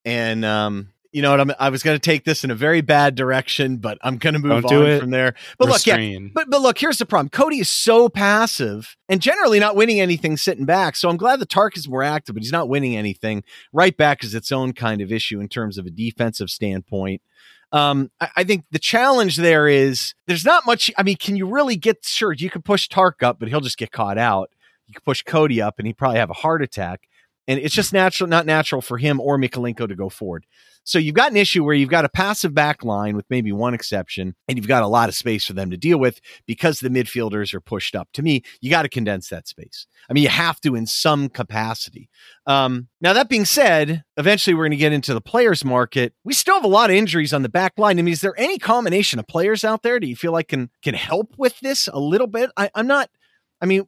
[0.05, 1.41] And um, you know what?
[1.41, 4.35] I'm, I was going to take this in a very bad direction, but I'm going
[4.35, 5.35] to move Don't on from there.
[5.59, 6.13] But Restrain.
[6.13, 7.31] look, yeah, but but look, here's the problem.
[7.31, 10.97] Coady is so passive and generally not winning anything sitting back.
[10.97, 13.43] So I'm glad the Tark is more active, but he's not winning anything.
[13.73, 17.23] Right back is its own kind of issue in terms of a defensive standpoint.
[17.73, 20.91] Um, I, I, think the challenge there is there's not much.
[20.97, 23.77] I mean, can you really get sure you can push Tark up, but he'll just
[23.77, 24.51] get caught out.
[24.89, 27.03] You can push Coady up, and he probably have a heart attack.
[27.47, 30.45] and it's just natural, not natural for him or Mykolenko to go forward.
[30.85, 33.75] So you've got an issue where you've got a passive back line with maybe one
[33.75, 36.89] exception, and you've got a lot of space for them to deal with because the
[36.89, 38.09] midfielders are pushed up.
[38.15, 39.87] To me, you got to condense that space.
[40.09, 42.09] I mean, you have to in some capacity.
[42.47, 46.15] Um, now, that being said, eventually we're going to get into the players market.
[46.25, 47.99] We still have a lot of injuries on the back line.
[47.99, 50.01] I mean, is there any combination of players out there?
[50.01, 52.51] Do you feel like can can help with this a little bit?
[52.57, 53.11] I, I'm not
[53.61, 53.87] I mean,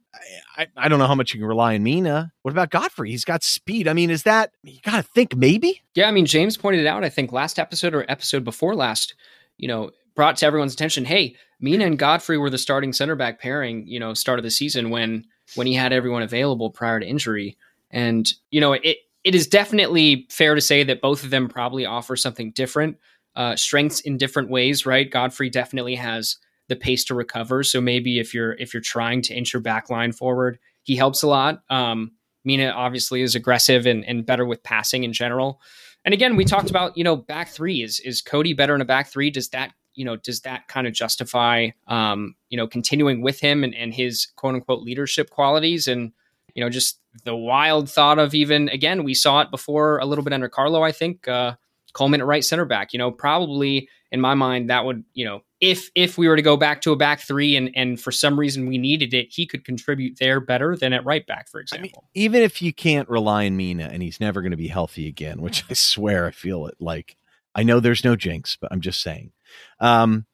[0.57, 2.33] I, I don't know how much you can rely on Mina.
[2.41, 3.09] What about Godfrey?
[3.09, 3.87] He's got speed.
[3.87, 5.81] I mean, is that you got to think maybe?
[5.95, 7.03] Yeah, I mean, James pointed it out.
[7.03, 9.15] I think last episode or episode before last,
[9.57, 11.05] you know, brought to everyone's attention.
[11.05, 13.87] Hey, Mina and Godfrey were the starting center back pairing.
[13.87, 17.57] You know, start of the season when when he had everyone available prior to injury,
[17.89, 21.85] and you know, it it is definitely fair to say that both of them probably
[21.85, 22.97] offer something different,
[23.35, 24.85] uh, strengths in different ways.
[24.85, 25.09] Right?
[25.09, 26.37] Godfrey definitely has
[26.71, 27.63] the pace to recover.
[27.63, 31.21] So maybe if you're if you're trying to inch your back line forward, he helps
[31.21, 31.61] a lot.
[31.69, 32.13] Um,
[32.45, 35.61] Mina obviously is aggressive and, and better with passing in general.
[36.05, 38.85] And again, we talked about you know back three is is Coady better in a
[38.85, 39.29] back three?
[39.29, 43.63] Does that you know does that kind of justify um, you know continuing with him
[43.63, 46.13] and, and his quote unquote leadership qualities and
[46.55, 50.23] you know just the wild thought of even again we saw it before a little
[50.23, 51.55] bit under Carlo I think uh,
[51.91, 55.41] Coleman at right center back you know probably in my mind that would you know
[55.61, 58.37] if if we were to go back to a back three and and for some
[58.37, 61.89] reason we needed it, he could contribute there better than at right back, for example.
[61.89, 64.67] I mean, even if you can't rely on Mina and he's never going to be
[64.67, 67.15] healthy again, which I swear I feel it like
[67.53, 69.31] I know there's no jinx, but I'm just saying.
[69.79, 70.25] Um,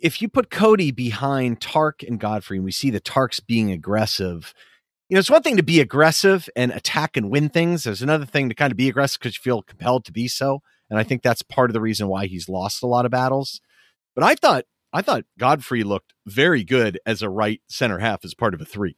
[0.00, 4.54] if you put Coady behind Tark and Godfrey, and we see the Tarks being aggressive,
[5.08, 7.84] you know, it's one thing to be aggressive and attack and win things.
[7.84, 10.62] There's another thing to kind of be aggressive because you feel compelled to be so.
[10.90, 13.60] And I think that's part of the reason why he's lost a lot of battles.
[14.18, 18.34] But I thought I thought Godfrey looked very good as a right center half as
[18.34, 18.96] part of a three.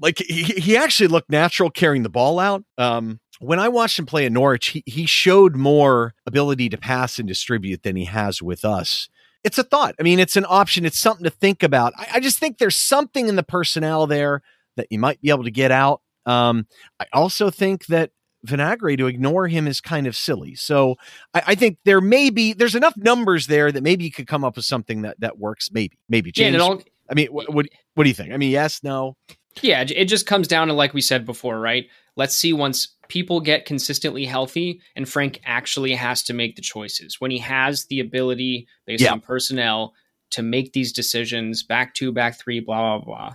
[0.00, 2.64] Like he, he actually looked natural carrying the ball out.
[2.76, 7.20] Um, when I watched him play at Norwich, he, he showed more ability to pass
[7.20, 9.08] and distribute than he has with us.
[9.44, 9.94] It's a thought.
[10.00, 10.84] I mean, it's an option.
[10.84, 11.92] It's something to think about.
[11.96, 14.42] I, I just think there's something in the personnel there
[14.76, 16.02] that you might be able to get out.
[16.24, 16.66] Um,
[16.98, 18.10] I also think that
[18.46, 20.54] Vinagre to ignore him is kind of silly.
[20.54, 20.96] So
[21.34, 24.44] I, I, think there may be there's enough numbers there that maybe you could come
[24.44, 25.70] up with something that that works.
[25.72, 26.32] Maybe, maybe.
[26.32, 28.32] James, yeah, all, I mean, what, what what do you think?
[28.32, 29.16] I mean, yes, no.
[29.62, 31.86] Yeah, it just comes down to like we said before, right?
[32.16, 37.20] Let's see once people get consistently healthy and Frank actually has to make the choices
[37.20, 39.12] when he has the ability based yeah.
[39.12, 39.94] on personnel
[40.30, 43.34] to make these decisions back two, back three, blah blah blah.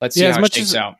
[0.00, 0.96] Let's see yeah, how it shakes out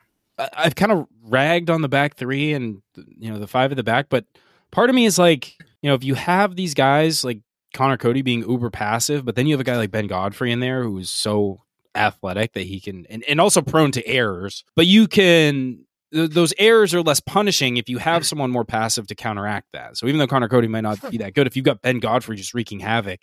[0.55, 2.83] I've kind of ragged on the back three and
[3.19, 4.25] you know the five at the back, but
[4.71, 7.41] part of me is like, you know, if you have these guys like
[7.75, 10.61] Conor Coady being uber passive, but then you have a guy like Ben Godfrey in
[10.61, 11.63] there who's so
[11.95, 16.93] athletic that he can and, and also prone to errors, but you can those errors
[16.93, 19.97] are less punishing if you have someone more passive to counteract that.
[19.97, 22.37] So even though Conor Coady might not be that good, if you've got Ben Godfrey
[22.37, 23.21] just wreaking havoc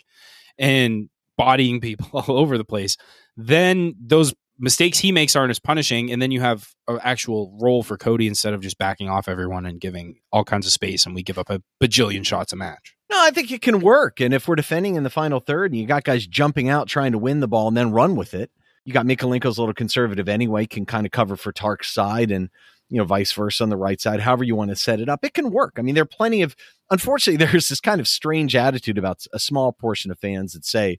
[0.58, 2.96] and bodying people all over the place,
[3.36, 7.82] then those mistakes he makes aren't as punishing, and then you have an actual role
[7.82, 11.14] for Coady instead of just backing off everyone and giving all kinds of space, and
[11.14, 12.96] we give up a bajillion shots a match.
[13.10, 14.20] No, I think it can work.
[14.20, 17.12] And if we're defending in the final third, and you got guys jumping out trying
[17.12, 18.50] to win the ball and then run with it,
[18.84, 22.50] you got Mykolenko's a little conservative anyway, can kind of cover for Tark's side and
[22.88, 25.24] you know, vice versa on the right side, however you want to set it up,
[25.24, 25.74] it can work.
[25.78, 26.56] I mean, there are plenty of,
[26.90, 30.98] unfortunately, there's this kind of strange attitude about a small portion of fans that say,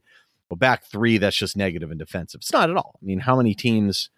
[0.50, 2.40] well, back three, that's just negative and defensive.
[2.40, 2.98] It's not at all.
[3.00, 4.10] I mean, how many teams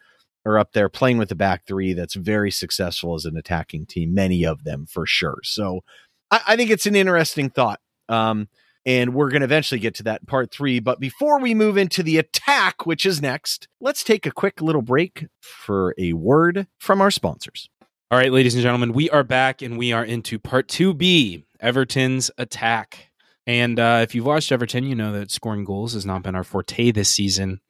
[0.45, 4.15] are up there playing with the back three that's very successful as an attacking team?
[4.15, 5.39] Many of them for sure.
[5.45, 5.83] So
[6.31, 7.81] I, I think it's an interesting thought.
[8.09, 8.49] Um,
[8.85, 10.81] and we're going to eventually get to that part three.
[10.81, 14.83] But before we move into the attack, which is next, let's take a quick little
[14.83, 17.69] break for a word from our sponsors.
[18.11, 22.31] All right, ladies and gentlemen, we are back and we are into part 2B Everton's
[22.39, 23.12] attack.
[23.47, 26.45] And uh, if you've watched Everton, you know that scoring goals has not been our
[26.45, 27.61] forte this season.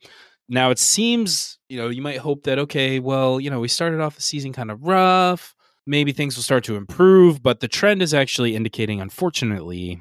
[0.48, 4.00] Now it seems, you know, you might hope that okay, well, you know, we started
[4.00, 5.54] off the season kind of rough.
[5.86, 10.00] Maybe things will start to improve, but the trend is actually indicating, unfortunately,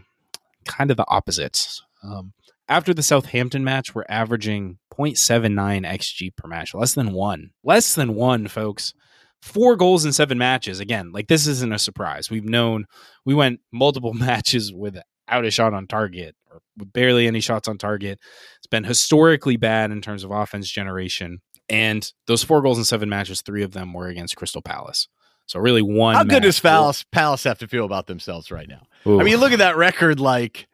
[0.66, 1.68] kind of the opposite.
[2.04, 2.34] Um,
[2.68, 8.16] after the Southampton match, we're averaging 0.79 xG per match, less than one, less than
[8.16, 8.94] one, folks.
[9.42, 10.80] Four goals in seven matches.
[10.80, 12.30] Again, like this isn't a surprise.
[12.30, 12.86] We've known
[13.26, 14.98] we went multiple matches with
[15.32, 18.20] out a shot on target or barely any shots on target.
[18.58, 21.42] It's been historically bad in terms of offense generation.
[21.70, 25.08] And those four goals in seven matches, three of them were against Crystal Palace.
[25.46, 26.16] So really one.
[26.16, 28.84] How good does Palace Palace have to feel about themselves right now?
[29.08, 29.20] Ooh.
[29.20, 30.20] I mean, look at that record.
[30.20, 30.68] Like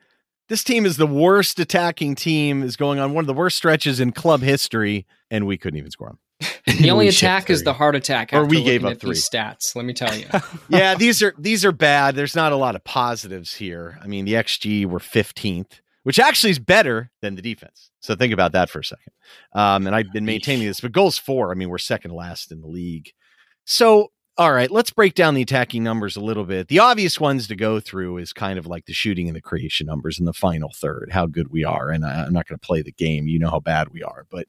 [0.50, 2.64] this team is the worst attacking team.
[2.64, 5.92] Is going on one of the worst stretches in club history, and we couldn't even
[5.92, 6.20] score them.
[6.68, 8.34] The only attack is the heart attack.
[8.34, 9.76] Or we gave looking up at these stats.
[9.76, 10.28] Let me tell you.
[10.70, 12.16] yeah, these are these are bad.
[12.16, 13.98] There's not a lot of positives here.
[14.04, 17.90] I mean, the XG were 15th, which actually is better than the defense.
[18.02, 19.14] So think about that for a second.
[19.54, 21.52] Um, and I've been maintaining this, but goals four.
[21.52, 23.12] I mean, we're second last in the league.
[23.66, 26.68] So all right, let's break down the attacking numbers a little bit.
[26.68, 29.88] The obvious ones to go through is kind of like the shooting and the creation
[29.88, 31.90] numbers in the final third, how good we are.
[31.90, 33.28] And I, I'm not going to play the game.
[33.28, 34.28] You know how bad we are.
[34.30, 34.48] But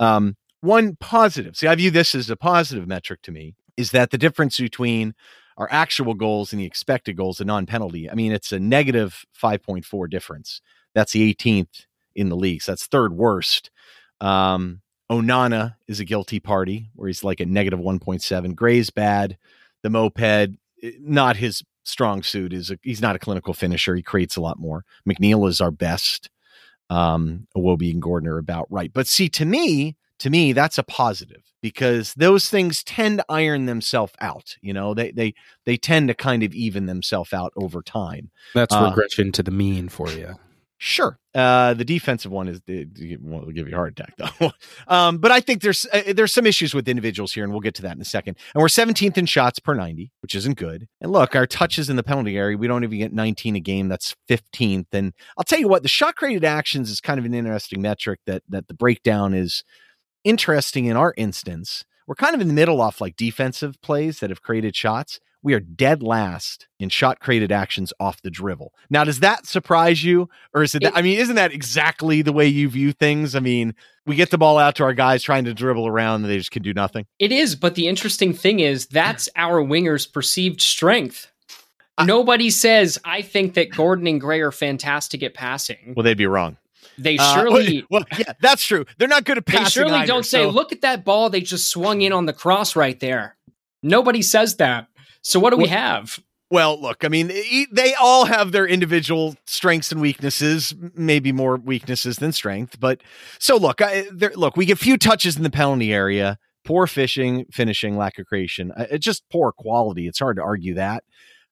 [0.00, 4.10] um, one positive, see, I view this as a positive metric to me, is that
[4.10, 5.14] the difference between
[5.56, 9.24] our actual goals and the expected goals, the non penalty, I mean, it's a negative
[9.40, 10.60] 5.4 difference.
[10.94, 12.62] That's the 18th in the league.
[12.62, 13.70] So that's third worst.
[14.20, 18.54] Um, Onana is a guilty party where he's like a negative 1.7.
[18.54, 19.38] Gray's bad.
[19.82, 20.20] The moped,
[20.82, 22.52] eh, not his strong suit.
[22.52, 23.94] Is a, he's not a clinical finisher.
[23.94, 24.84] He creates a lot more.
[25.08, 26.30] McNeil is our best.
[26.90, 28.92] Um, Iwobi and Gordon are about right.
[28.92, 33.66] But see, to me, to me, that's a positive because those things tend to iron
[33.66, 34.56] themselves out.
[34.60, 38.30] You know, they they they tend to kind of even themselves out over time.
[38.54, 40.34] That's Uh, regression to the mean for you.
[40.80, 41.18] Sure.
[41.34, 44.52] Uh, the defensive one is it'll give you a heart attack though.
[44.88, 47.74] um, but I think there's uh, there's some issues with individuals here, and we'll get
[47.76, 48.36] to that in a second.
[48.54, 50.86] And we're 17th in shots per 90, which isn't good.
[51.00, 53.88] And look, our touches in the penalty area, we don't even get 19 a game.
[53.88, 54.86] That's 15th.
[54.92, 58.20] And I'll tell you what, the shot created actions is kind of an interesting metric
[58.26, 59.64] that that the breakdown is
[60.24, 61.84] interesting in our instance.
[62.06, 65.20] We're kind of in the middle off like defensive plays that have created shots.
[65.42, 68.72] We are dead last in shot created actions off the dribble.
[68.90, 70.28] Now, does that surprise you?
[70.52, 73.36] Or is it, that, I mean, isn't that exactly the way you view things?
[73.36, 76.30] I mean, we get the ball out to our guys trying to dribble around and
[76.30, 77.06] they just can do nothing.
[77.20, 81.30] It is, but the interesting thing is that's our winger's perceived strength.
[81.96, 85.94] I- Nobody says, I think that Gordon and Gray are fantastic at passing.
[85.96, 86.56] Well, they'd be wrong.
[86.98, 88.84] They Uh, surely well, yeah, that's true.
[88.98, 89.64] They're not good at passing.
[89.64, 92.26] they surely either, don't say, so- look at that ball they just swung in on
[92.26, 93.36] the cross right there.
[93.82, 94.88] Nobody says that.
[95.22, 96.18] So what do we have?
[96.50, 97.28] Well, look, I mean,
[97.70, 102.80] they all have their individual strengths and weaknesses, maybe more weaknesses than strength.
[102.80, 103.02] But
[103.38, 107.44] so look, I, there, look, we get few touches in the penalty area, poor fishing,
[107.52, 108.72] finishing, lack of creation.
[108.72, 110.06] Uh, It's just poor quality.
[110.08, 111.04] It's hard to argue that.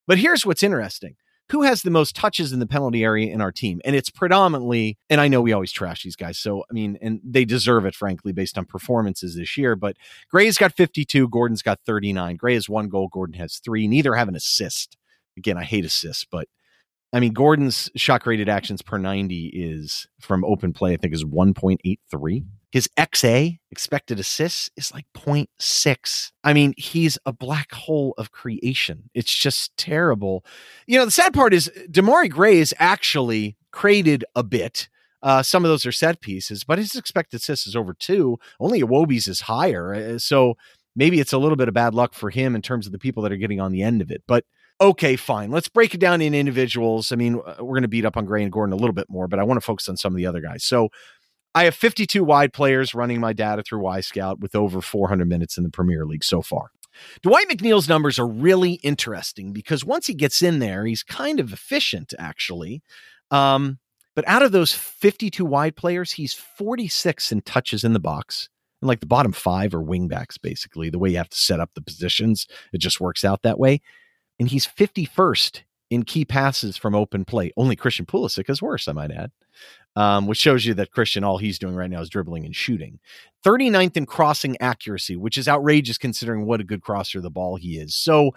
[0.07, 1.17] But here's what's interesting.
[1.51, 3.81] Who has the most touches in the penalty area in our team?
[3.85, 6.39] And it's predominantly, and I know we always trash these guys.
[6.39, 9.77] So, I mean, and they deserve it, frankly, based on performances this year.
[9.77, 9.97] But
[10.29, 12.37] Gray's got 52, Gordon's got 39.
[12.37, 13.87] Gray has one goal, Gordon has three.
[13.87, 14.97] Neither have an assist.
[15.37, 16.49] Again, I hate assists, but
[17.13, 21.25] I mean, Gordon's shot rated actions per 90 is from open play, I think is
[21.25, 22.45] 1.83.
[22.77, 26.31] His XA, expected assists, is like 0.6.
[26.45, 29.09] I mean, he's a black hole of creation.
[29.15, 30.45] It's just terrible.
[30.87, 34.91] You know, the sad part is Demarai Gray is actually created a bit.
[35.23, 38.37] Uh, some of those are set pieces, but his expected assists is over two.
[38.61, 39.95] Only Iwobi's is higher.
[39.95, 40.59] Uh, So
[40.95, 43.23] maybe it's a little bit of bad luck for him in terms of the people
[43.23, 44.23] that are getting on the end of it.
[44.29, 44.45] But
[44.81, 45.51] okay, fine.
[45.51, 47.11] Let's break it down in individuals.
[47.11, 49.09] I mean, uh, we're going to beat up on Gray and Gordon a little bit
[49.09, 50.65] more, but I want to focus on some of the other guys.
[50.65, 50.91] So
[51.57, 55.65] I have 52 wide players running my data through Wyscout with over 400 minutes in
[55.65, 56.71] the Premier League so far.
[57.23, 61.55] Dwight McNeil's numbers are really interesting because once he gets in there, he's kind of
[61.55, 62.83] efficient, actually.
[63.31, 63.79] Um,
[64.15, 68.51] but out of those 52 wide players, he's 46 in touches in the box.
[68.83, 71.71] And like the bottom five are wingbacks, basically, the way you have to set up
[71.75, 72.47] the positions.
[72.75, 73.81] It just works out that way.
[74.39, 77.53] And he's 51st in key passes from open play.
[77.57, 79.31] Only Christian Pulisic is worse, I might add.
[79.97, 82.99] Um, which shows you that Christian, all he's doing right now is dribbling and shooting.
[83.47, 87.79] 39th in crossing accuracy, which is outrageous considering what a good crosser the ball he
[87.79, 87.95] is.
[87.95, 88.33] So,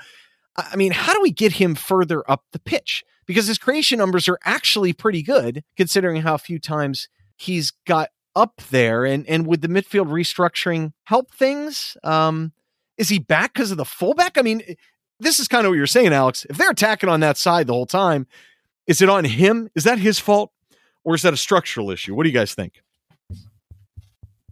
[0.56, 3.04] I mean, how do we get him further up the pitch?
[3.26, 8.62] Because his creation numbers are actually pretty good considering how few times he's got up
[8.70, 9.06] there.
[9.06, 11.98] And and would the midfield restructuring help things?
[12.04, 12.54] Um,
[12.98, 14.38] is he back because of the fullback?
[14.38, 14.62] I mean,
[15.20, 16.46] this is kind of what you're saying, Alex.
[16.50, 18.28] If they're attacking on that side the whole time,
[18.88, 19.70] is it on him?
[19.76, 20.52] Is that his fault?
[21.04, 22.14] Or is that a structural issue?
[22.14, 22.82] What do you guys think?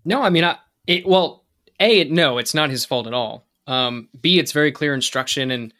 [0.06, 1.45] No, I mean, I, it, well,
[1.80, 3.45] A, it, no, it's not his fault at all.
[3.68, 5.52] Um, B, it's very clear instruction.
[5.52, 5.74] And,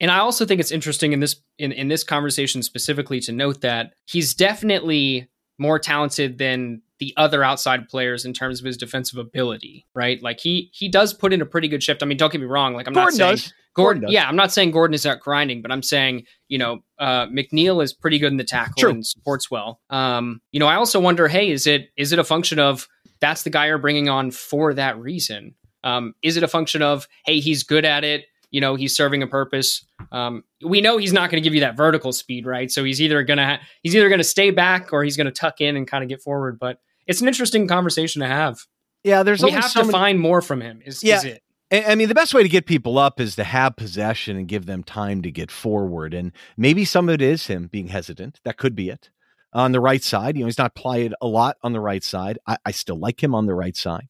[0.00, 3.60] and I also think it's interesting in this, in, in this conversation specifically to note
[3.60, 9.18] that he's definitely more talented than the other outside players in terms of his defensive
[9.18, 10.22] ability, right?
[10.22, 12.02] Like he, he does put in a pretty good shift.
[12.02, 12.74] I mean, don't get me wrong.
[12.74, 13.52] Like I'm Gordon not saying, does.
[13.74, 17.26] Gordon, yeah, I'm not saying Gordon is not grinding, but I'm saying, you know, uh,
[17.26, 18.90] McNeil is pretty good in the tackle True.
[18.90, 19.80] and supports well.
[19.90, 22.86] Um, you know, I also wonder, hey, is it is it a function of
[23.20, 25.54] that's the guy you're bringing on for that reason?
[25.82, 28.24] Um, is it a function of hey, he's good at it?
[28.50, 29.84] You know, he's serving a purpose.
[30.12, 32.70] Um, we know he's not going to give you that vertical speed, right?
[32.70, 35.32] So he's either gonna ha- he's either going to stay back or he's going to
[35.32, 36.60] tuck in and kind of get forward.
[36.60, 38.60] But it's an interesting conversation to have.
[39.02, 40.80] Yeah, there's we have so to many- find more from him.
[40.86, 41.16] Is, Yeah.
[41.16, 41.42] is it?
[41.72, 44.66] I mean, the best way to get people up is to have possession and give
[44.66, 46.14] them time to get forward.
[46.14, 48.40] And maybe some of it is him being hesitant.
[48.44, 49.10] That could be it.
[49.52, 52.38] On the right side, you know, he's not played a lot on the right side.
[52.46, 54.08] I, I still like him on the right side.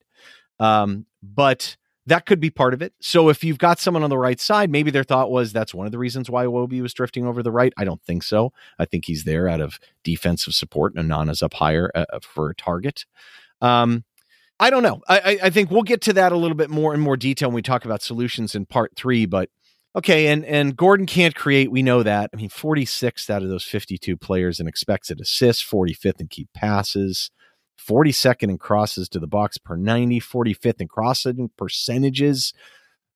[0.59, 1.77] Um, but
[2.07, 2.93] that could be part of it.
[3.01, 5.87] So if you've got someone on the right side, maybe their thought was that's one
[5.87, 7.73] of the reasons why Wobie was drifting over the right.
[7.77, 8.53] I don't think so.
[8.79, 12.55] I think he's there out of defensive support and Onana's up higher uh, for a
[12.55, 13.07] target.
[13.61, 14.05] Um,
[14.61, 15.03] I don't know.
[15.09, 17.57] I, I, think we'll get to that a little bit more in more detail when
[17.57, 19.27] we talk about solutions in part three.
[19.27, 19.51] But
[19.97, 21.73] okay, and and Gordon can't create.
[21.73, 22.31] We know that.
[22.33, 27.31] I mean, 46th out of those 52 players in expected assists, 45th in key passes,
[27.79, 32.53] 42nd in crosses to the box per 90, 45th in crossing percentages.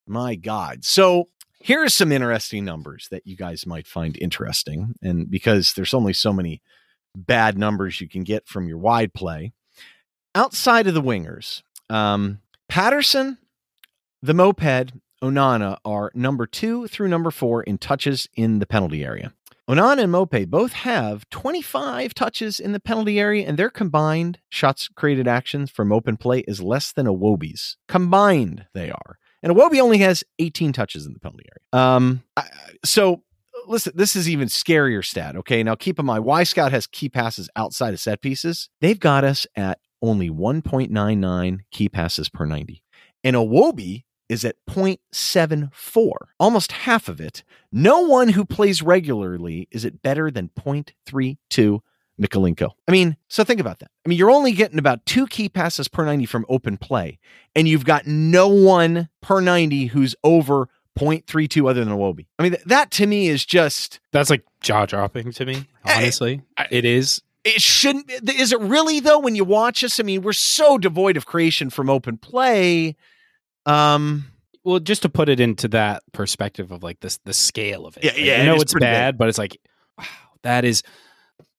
[0.05, 0.83] My God.
[0.83, 1.29] So
[1.59, 4.95] here are some interesting numbers that you guys might find interesting.
[5.01, 6.61] And because there's only so many
[7.15, 9.53] bad numbers you can get from your wide play
[10.35, 13.37] outside of the wingers, um, Patterson,
[14.21, 19.33] the moped, Onana are number two through number four in touches in the penalty area.
[19.69, 24.87] Onana and Mope both have 25 touches in the penalty area, and their combined shots
[24.87, 27.77] created actions from open play is less than Iwobi's.
[27.87, 29.19] Combined, they are.
[29.43, 31.85] And Iwobi only has 18 touches in the penalty area.
[31.85, 32.47] Um, I,
[32.83, 33.21] so
[33.67, 35.35] listen, this is even scarier stat.
[35.35, 38.69] Okay, now keep in mind, Wyscout has key passes outside of set pieces.
[38.81, 42.81] They've got us at only 1.99 key passes per 90.
[43.23, 47.43] And Iwobi is at 0.74, almost half of it.
[47.71, 51.79] No one who plays regularly is at better than 0.32
[52.21, 52.69] Mykolenko.
[52.87, 53.89] I mean, so think about that.
[54.05, 57.17] I mean, you're only getting about two key passes per 90 from open play,
[57.55, 62.25] and you've got no one per 90 who's over 0.32 other than Iwobi.
[62.37, 65.65] I mean, th- that to me is just That's like jaw dropping to me.
[65.85, 67.21] Eh, honestly, it is.
[67.43, 71.15] It shouldn't is it really though when you watch us i mean we're so devoid
[71.17, 72.95] of creation from open play
[73.65, 74.25] um
[74.63, 78.03] Well, just to put it into that perspective of like this, the scale of it.
[78.03, 79.57] Yeah, yeah, I know it's pretty bad, but it's like,
[79.97, 80.05] wow,
[80.43, 80.83] that is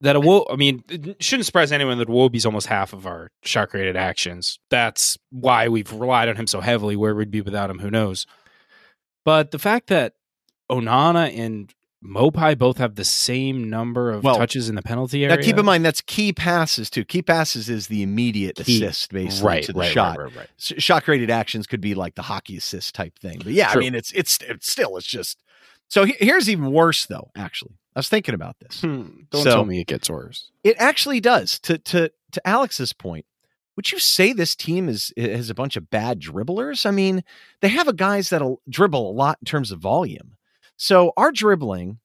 [0.03, 3.31] that a wo- I mean, it shouldn't surprise anyone that Wobie's almost half of our
[3.43, 4.59] shot created actions.
[4.71, 6.97] That's why we've relied on him so heavily.
[6.97, 8.27] Where we'd be without him, who knows?
[9.25, 10.15] But the fact that
[10.71, 11.73] Onana and
[12.05, 15.37] Maupay both have the same number of Well, touches in the penalty area.
[15.37, 18.83] now keep in mind that's key passes too key passes is the immediate Key.
[18.83, 20.49] assist basically right to the right, shot Right, right.
[20.59, 23.83] Shot created actions could be like the hockey assist type thing but yeah True.
[23.83, 25.43] i mean it's it's it's still it's just
[25.89, 29.51] so he- here's even worse though actually i was thinking about this Hmm, Don't So-
[29.51, 30.51] tell me it gets worse.
[30.65, 31.59] It actually does.
[31.61, 33.27] To to to Alex's point,
[33.77, 36.87] would you say this team is has a bunch of bad dribblers?
[36.87, 37.25] I mean,
[37.61, 40.37] they have a guys that'll dribble a lot in terms of volume.
[40.83, 41.99] So our dribbling,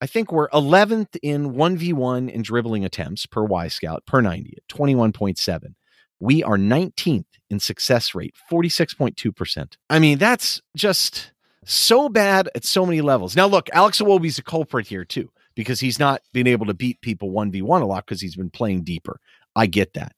[0.00, 5.74] I think we're 11th in 1v1 in dribbling attempts per Wyscout per 90 at 21.7.
[6.18, 9.76] We are 19th in success rate, 46.2%.
[9.88, 11.30] I mean, that's just
[11.64, 13.36] so bad at so many levels.
[13.36, 17.00] Now, look, Alex Iwobi's a culprit here too because he's not been able to beat
[17.00, 19.20] people 1v1 a lot because he's been playing deeper.
[19.54, 20.10] I get that.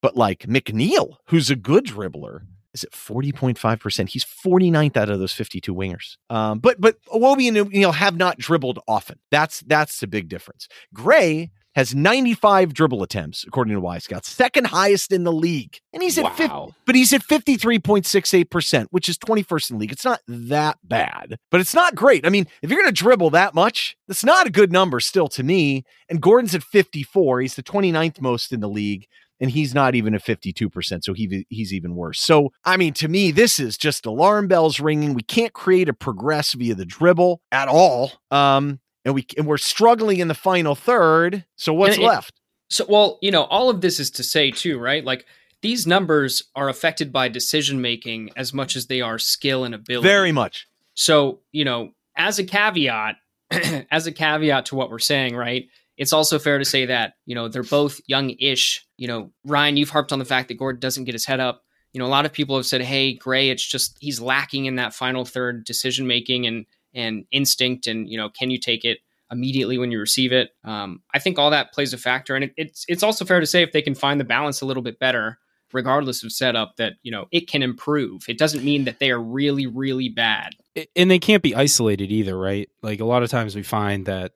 [0.00, 4.08] But like McNeil, who's a good dribbler, is it 40.5%.
[4.08, 6.16] He's 49th out of those 52 wingers.
[6.30, 9.18] Um, but but Iwobi and McNeil have not dribbled often.
[9.30, 10.68] That's that's the big difference.
[10.94, 15.78] Gray has 95 dribble attempts, according to Wyscouts, second highest in the league.
[15.92, 19.92] And he's at 50, but he's at 53.68%, which is 21st in the league.
[19.92, 22.26] It's not that bad, but it's not great.
[22.26, 25.28] I mean, if you're going to dribble that much, that's not a good number still
[25.28, 25.84] to me.
[26.08, 27.40] And Gordon's at 54.
[27.40, 29.06] He's the 29th most in the league.
[29.42, 31.04] And he's not even at 52%.
[31.04, 32.20] So he, he's even worse.
[32.20, 35.12] So, I mean, to me, this is just alarm bells ringing.
[35.12, 38.12] We can't create a progress via the dribble at all.
[38.30, 41.44] Um, and we and we're struggling in the final third.
[41.56, 42.40] So what's it- left?
[42.70, 45.04] So, well, you know, all of this is to say too, right?
[45.04, 45.26] Like
[45.60, 50.08] these numbers are affected by decision making as much as they are skill and ability.
[50.08, 50.66] Very much.
[50.94, 53.16] So, you know, as a caveat,
[53.90, 55.66] as a caveat to what we're saying, right?
[55.96, 58.86] It's also fair to say that, you know, they're both young-ish.
[58.96, 61.62] You know, Ryan, you've harped on the fact that Gordon doesn't get his head up.
[61.92, 64.76] You know, a lot of people have said, "Hey, Gray, it's just he's lacking in
[64.76, 66.64] that final third decision making and
[66.94, 68.98] and instinct and, you know, can you take it
[69.30, 72.54] immediately when you receive it?" Um, I think all that plays a factor and it,
[72.56, 74.98] it's it's also fair to say if they can find the balance a little bit
[74.98, 75.38] better,
[75.74, 78.24] regardless of setup that, you know, it can improve.
[78.26, 80.54] It doesn't mean that they are really really bad.
[80.96, 82.70] And they can't be isolated either, right?
[82.82, 84.32] Like a lot of times we find that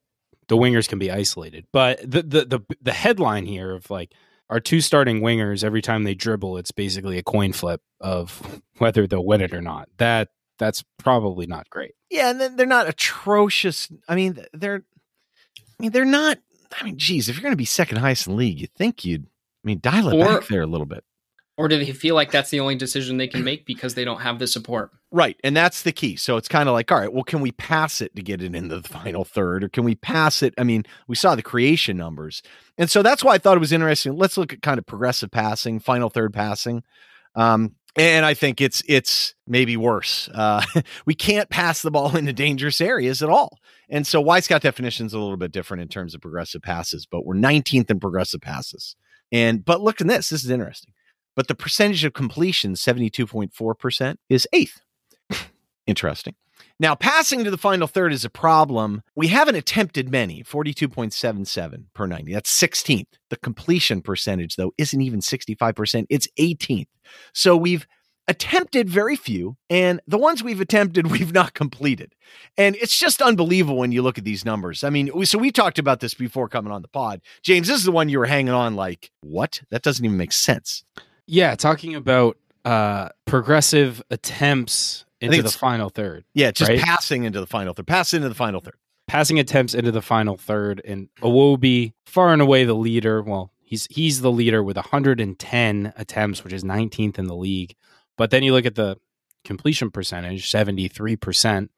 [0.48, 4.12] the wingers can be isolated, but the the the, the headline here of like
[4.48, 9.06] our two starting wingers every time they dribble, it's basically a coin flip of whether
[9.06, 9.88] they'll win it or not.
[9.98, 10.28] That
[10.58, 11.92] that's probably not great.
[12.10, 13.90] Yeah, and then they're not atrocious.
[14.08, 14.84] I mean, they're.
[15.58, 16.38] I mean, they're not.
[16.80, 19.04] I mean, geez, if you're going to be second highest in the league, you think
[19.04, 19.24] you'd.
[19.24, 21.04] I mean, dial it Or- back there a little bit.
[21.58, 24.20] Or do they feel like that's the only decision they can make because they don't
[24.20, 24.90] have the support?
[25.10, 25.38] Right.
[25.42, 26.16] And that's the key.
[26.16, 28.54] So it's kind of like, all right, well, can we pass it to get it
[28.54, 29.64] into the final third?
[29.64, 30.52] Or can we pass it?
[30.58, 32.42] I mean, we saw the creation numbers.
[32.76, 34.16] And so that's why I thought it was interesting.
[34.16, 36.82] Let's look at kind of progressive passing, final third passing.
[37.34, 40.28] Um, and I think it's it's maybe worse.
[40.34, 40.62] Uh,
[41.06, 43.58] we can't pass the ball into dangerous areas at all.
[43.88, 47.24] And so Wyscout definition is a little bit different in terms of progressive passes, but
[47.24, 48.96] we're 19th in progressive passes.
[49.32, 50.28] And but look at this.
[50.28, 50.92] This is interesting.
[51.36, 54.80] But the percentage of completion, 72.4%, is eighth.
[55.86, 56.34] interesting.
[56.78, 59.02] Now, passing to the final third is a problem.
[59.14, 62.32] We haven't attempted many, 42.77 per 90.
[62.32, 63.06] That's 16th.
[63.30, 66.06] The completion percentage, though, isn't even 65%.
[66.10, 66.88] It's 18th.
[67.32, 67.86] So we've
[68.28, 72.14] attempted very few, and the ones we've attempted, we've not completed.
[72.58, 74.84] And it's just unbelievable when you look at these numbers.
[74.84, 77.22] I mean, so we talked about this before coming on the pod.
[77.42, 79.62] James, this is the one you were hanging on like, what?
[79.70, 80.84] That doesn't even make sense.
[81.26, 86.24] Yeah, talking about uh, progressive attempts into the final third.
[86.34, 86.80] Yeah, just Right.
[86.80, 88.74] passing into the final third, pass into the final third.
[89.08, 93.22] Passing attempts into the final third, and Iwobi far and away the leader.
[93.22, 97.76] Well, he's he's the leader with 110 attempts, which is 19th in the league.
[98.16, 98.96] But then you look at the
[99.44, 101.68] completion percentage, 73%.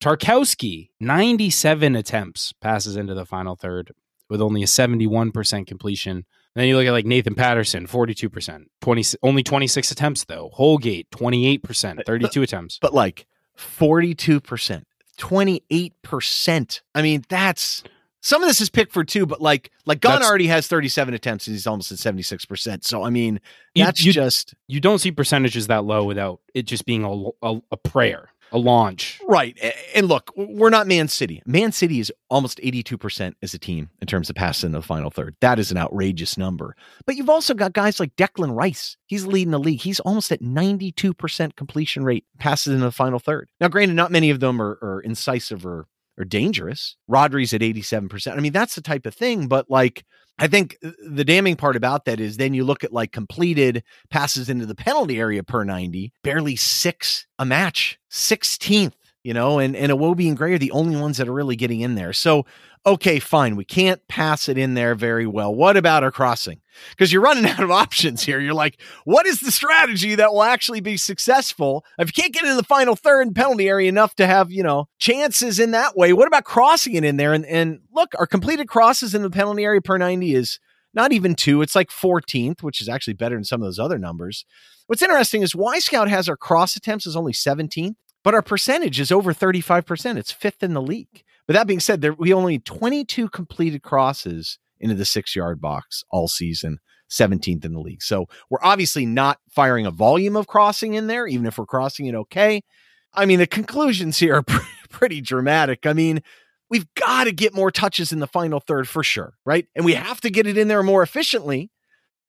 [0.00, 3.92] Tarkowski, 97 attempts, passes into the final third
[4.30, 6.24] with only a 71% completion.
[6.58, 10.50] Then you look at like Nathan Patterson, 42%, 20, only 26 attempts though.
[10.54, 12.78] Holgate, 28%, 32 attempts.
[12.80, 14.82] But like 42%,
[15.18, 16.80] 28%.
[16.94, 17.82] I mean, that's
[18.20, 21.46] some of this is Pickford too, but like like Gunn That's- already has 37 attempts
[21.46, 22.84] and he's almost at 76%.
[22.84, 23.40] So I mean,
[23.74, 27.46] You- that's you- just You don't see percentages that low without it just being a,
[27.46, 29.20] a, a prayer, a launch.
[29.28, 29.58] right.
[29.94, 31.42] And look, we're not Man City.
[31.46, 35.10] Man City is almost 82% as a team in terms of passes in the final
[35.10, 35.36] third.
[35.40, 36.74] That is an outrageous number.
[37.06, 38.96] But you've also got guys like Declan Rice.
[39.06, 39.80] He's leading the league.
[39.80, 43.48] He's almost at 92% completion rate passes in the final third.
[43.60, 45.86] Now, granted, not many of them are, are incisive or,
[46.18, 46.96] or dangerous.
[47.06, 48.32] Rodri's at 87%.
[48.36, 49.46] I mean, that's the type of thing.
[49.48, 50.04] But like,
[50.38, 53.82] I think uh, the damning part about that is then you look at like completed
[54.10, 58.92] passes into the penalty area per 90, barely six a match, 16th,
[59.28, 61.82] you know, and, and Iwobi and Gray are the only ones that are really getting
[61.82, 62.14] in there.
[62.14, 62.46] So,
[62.86, 63.56] okay, fine.
[63.56, 65.54] We can't pass it in there very well.
[65.54, 66.62] What about our crossing?
[66.92, 68.40] Because you're running out of options here.
[68.40, 71.84] You're like, what is the strategy that will actually be successful?
[71.98, 74.62] If you can't get into the final third and penalty area enough to have, you
[74.62, 77.34] know, chances in that way, what about crossing it in there?
[77.34, 80.58] And, and look, our completed crosses in the penalty area per 90 is
[80.94, 81.60] not even two.
[81.60, 84.46] It's like 14th, which is actually better than some of those other numbers.
[84.86, 87.96] What's interesting is Wyscout has our cross attempts as only 17th,
[88.28, 90.18] but our percentage is over 35%.
[90.18, 91.24] It's fifth in the league.
[91.46, 96.04] But that being said, there we only 22 completed crosses into the six yard box
[96.10, 98.02] all season, 17th in the league.
[98.02, 102.04] So we're obviously not firing a volume of crossing in there, even if we're crossing
[102.04, 102.60] it okay.
[103.14, 104.44] I mean, the conclusions here are
[104.90, 105.86] pretty dramatic.
[105.86, 106.20] I mean,
[106.68, 109.66] we've got to get more touches in the final third for sure, right?
[109.74, 111.70] And we have to get it in there more efficiently.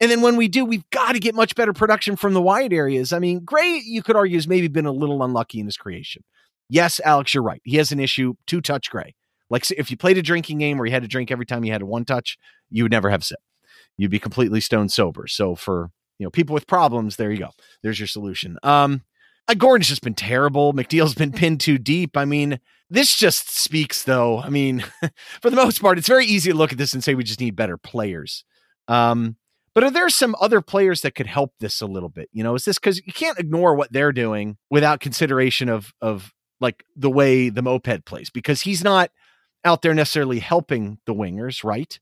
[0.01, 2.71] And then when we do, we've got to get much better production from the wide
[2.71, 3.11] areas.
[3.11, 6.23] I mean, Gray, you could argue, has maybe been a little unlucky in his creation.
[6.69, 7.61] Yes, Alex, you're right.
[7.63, 9.15] He has an issue, two touch Gray.
[9.49, 11.71] Like if you played a drinking game where you had to drink every time you
[11.71, 12.37] had a one touch,
[12.69, 13.39] you would never have a sip.
[13.97, 15.27] You'd be completely stone sober.
[15.27, 15.89] So for
[16.19, 17.49] you know people with problems, there you go.
[17.81, 18.57] There's your solution.
[18.63, 19.01] Um,
[19.47, 20.73] uh, Gordon's just been terrible.
[20.73, 22.15] McNeil's been pinned too deep.
[22.15, 24.39] I mean, this just speaks though.
[24.39, 24.85] I mean,
[25.41, 27.41] for the most part, it's very easy to look at this and say we just
[27.41, 28.45] need better players.
[28.87, 29.37] Um,
[29.73, 32.29] but are there some other players that could help this a little bit?
[32.31, 36.33] You know, is this because you can't ignore what they're doing without consideration of of
[36.61, 39.11] like the way the moped plays because he's not
[39.63, 41.99] out there necessarily helping the wingers, right?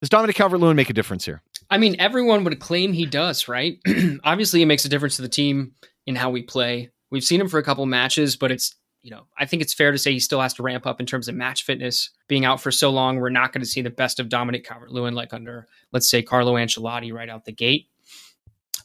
[0.00, 1.42] Does Dominic Calvert-Lewin make a difference here?
[1.68, 3.78] I mean, everyone would claim he does, right?
[4.24, 5.72] Obviously, he makes a difference to the team
[6.06, 6.90] in how we play.
[7.10, 9.92] We've seen him for a couple matches, but it's you know, I think it's fair
[9.92, 12.10] to say he still has to ramp up in terms of match fitness.
[12.28, 15.14] Being out for so long, we're not going to see the best of Dominic Calvert-Lewin
[15.14, 17.88] like under, let's say, Carlo Ancelotti right out the gate.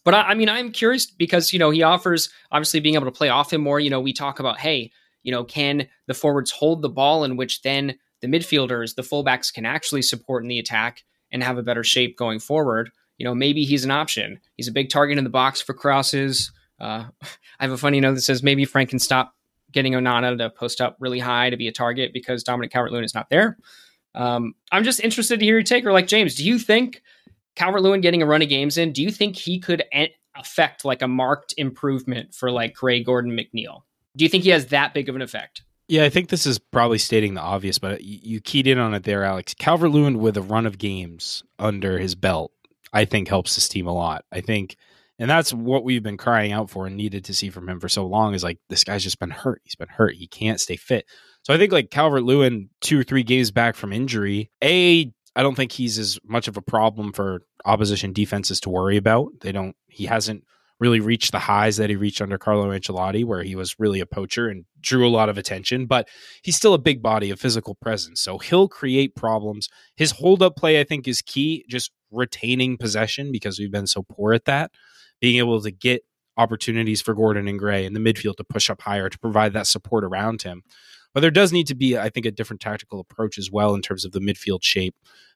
[0.03, 3.11] But I, I mean, I'm curious because you know he offers obviously being able to
[3.11, 3.79] play off him more.
[3.79, 4.91] You know, we talk about hey,
[5.23, 9.53] you know, can the forwards hold the ball in which then the midfielders, the fullbacks
[9.53, 12.91] can actually support in the attack and have a better shape going forward.
[13.17, 14.39] You know, maybe he's an option.
[14.55, 16.51] He's a big target in the box for crosses.
[16.79, 17.05] Uh,
[17.59, 19.34] I have a funny note that says maybe Frank can stop
[19.75, 23.13] getting Onana to post up really high to be a target because Dominic Calvert-Lewin is
[23.13, 23.57] not there.
[24.15, 25.85] Um, I'm just interested to hear your take.
[25.85, 27.03] Or like James, do you think
[27.55, 28.93] Calvert-Lewin getting a run of games in?
[28.93, 33.37] Do you think he could a- affect like a marked improvement for like Gray Gordon
[33.37, 33.83] McNeil?
[34.15, 35.61] Do you think he has that big of an effect?
[35.87, 39.03] Yeah, I think this is probably stating the obvious, but you keyed in on it
[39.03, 39.53] there, Alex.
[39.53, 42.51] Calvert Lewin with a run of games under his belt,
[42.91, 44.25] I think helps this team a lot.
[44.31, 44.77] I think
[45.17, 47.87] And that's what we've been crying out for and needed to see from him for
[47.87, 49.61] so long is like this guy's just been hurt.
[49.63, 50.15] He's been hurt.
[50.15, 51.05] He can't stay fit.
[51.43, 55.43] So I think like Calvert Lewin, two or three games back from injury, A, I
[55.43, 59.31] don't think he's as much of a problem for opposition defenses to worry about.
[59.41, 60.43] They don't he hasn't
[60.79, 64.05] really reached the highs that he reached under Carlo Ancelotti, where he was really a
[64.05, 66.09] poacher and drew a lot of attention, but
[66.43, 68.21] he's still a big body of physical presence.
[68.21, 69.69] So he'll create problems.
[69.95, 74.03] His hold up play, I think, is key, just retaining possession because we've been so
[74.03, 74.71] poor at that
[75.25, 76.03] being able to get
[76.37, 79.65] opportunities for Gordon and Gray in the midfield to push up higher to provide that
[79.65, 80.61] support around him.
[81.15, 83.81] But there does need to be, I think, a different tactical approach as well in
[83.81, 84.93] terms of the midfield shape,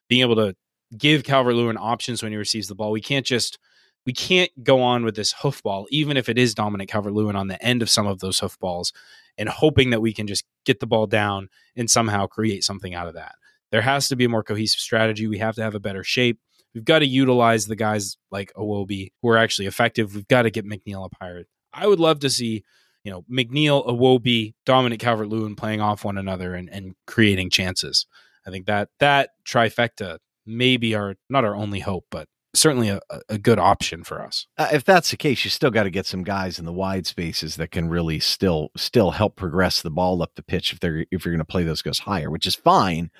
[0.08, 0.54] being able to
[0.96, 2.92] give Calvert Lewin options when he receives the ball.
[2.92, 3.58] We can't just
[4.06, 7.48] we can't go on with this hoofball, even if it is Dominic Calvert Lewin on
[7.48, 8.92] the end of some of those hoofballs,
[9.36, 13.08] and hoping that we can just get the ball down and somehow create something out
[13.08, 13.34] of that.
[13.72, 15.26] There has to be a more cohesive strategy.
[15.26, 16.38] We have to have a better shape.
[16.74, 20.14] We've got to utilize the guys like Iwobi who are actually effective.
[20.14, 21.44] We've got to get McNeil up higher.
[21.72, 22.64] I would love to see,
[23.04, 28.06] you know, McNeil, Iwobi, Dominic Calvert Lewin playing off one another and, and creating chances.
[28.46, 33.00] I think that that trifecta may be our not our only hope, but certainly a,
[33.28, 34.46] a good option for us.
[34.58, 37.06] Uh, if that's the case, you still got to get some guys in the wide
[37.06, 41.06] spaces that can really still still help progress the ball up the pitch if they're
[41.10, 43.10] if you're going to play those guys higher, which is fine.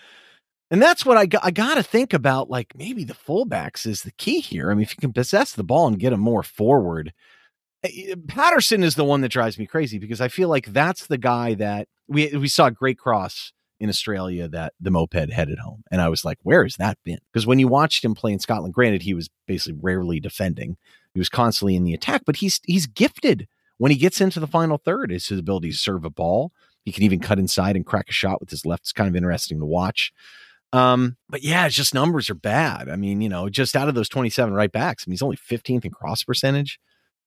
[0.70, 2.48] And that's what I got, I got to think about.
[2.48, 4.70] Like maybe the fullbacks is the key here.
[4.70, 7.12] I mean, if you can possess the ball and get them more forward,
[7.82, 11.18] eh, Patterson is the one that drives me crazy because I feel like that's the
[11.18, 15.82] guy that we we saw a great cross in Australia that the moped headed home,
[15.90, 17.18] and I was like, where has that been?
[17.32, 20.76] Because when you watched him play in Scotland, granted he was basically rarely defending,
[21.14, 23.48] he was constantly in the attack, but he's he's gifted
[23.78, 25.10] when he gets into the final third.
[25.10, 26.52] Is his ability to serve a ball.
[26.84, 28.84] He can even cut inside and crack a shot with his left.
[28.84, 30.12] It's kind of interesting to watch.
[30.72, 32.88] Um, but yeah, it's just numbers are bad.
[32.88, 35.36] I mean, you know, just out of those 27 right backs, I mean, he's only
[35.36, 36.78] 15th in cross percentage,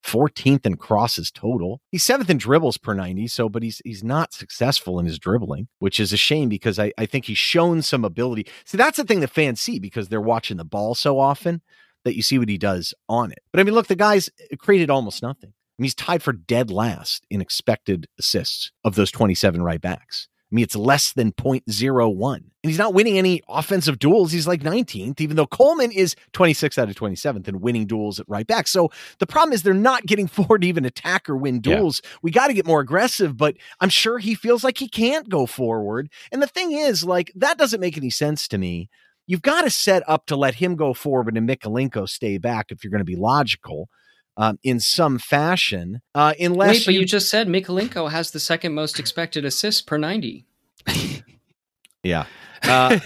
[0.06, 1.82] 14th in crosses total.
[1.92, 3.28] He's seventh in dribbles per 90.
[3.28, 6.92] So, but he's he's not successful in his dribbling, which is a shame because I,
[6.98, 8.48] I think he's shown some ability.
[8.66, 11.62] See, that's the thing that fans see because they're watching the ball so often
[12.06, 13.40] that you see what he does on it.
[13.52, 14.30] But I mean, look, the guy's
[14.60, 15.50] created almost nothing.
[15.50, 20.28] I mean, he's tied for dead last in expected assists of those 27 right backs.
[20.54, 22.36] I mean, it's less than 0.01.
[22.36, 24.32] And he's not winning any offensive duels.
[24.32, 28.30] He's like 19th, even though Coleman is 26th out of 27th and winning duels at
[28.30, 28.68] right back.
[28.68, 32.02] So the problem is they're not getting forward to even attack or win duels.
[32.04, 32.10] Yeah.
[32.22, 35.48] We got to get more aggressive, but I'm sure he feels like he can't go
[35.48, 36.12] forward.
[36.32, 38.92] And the thing is, like, that doesn't make any sense to me.
[39.26, 42.84] You've got to set up to let him go forward and Mykolenko stay back if
[42.84, 43.90] you're going to be logical.
[44.36, 46.02] Um, in some fashion.
[46.16, 49.84] Uh, unless Wait, but you, you just said Mykolenko has the second most expected assists
[49.84, 50.46] per 90.
[52.04, 52.26] yeah.
[52.64, 52.98] Uh,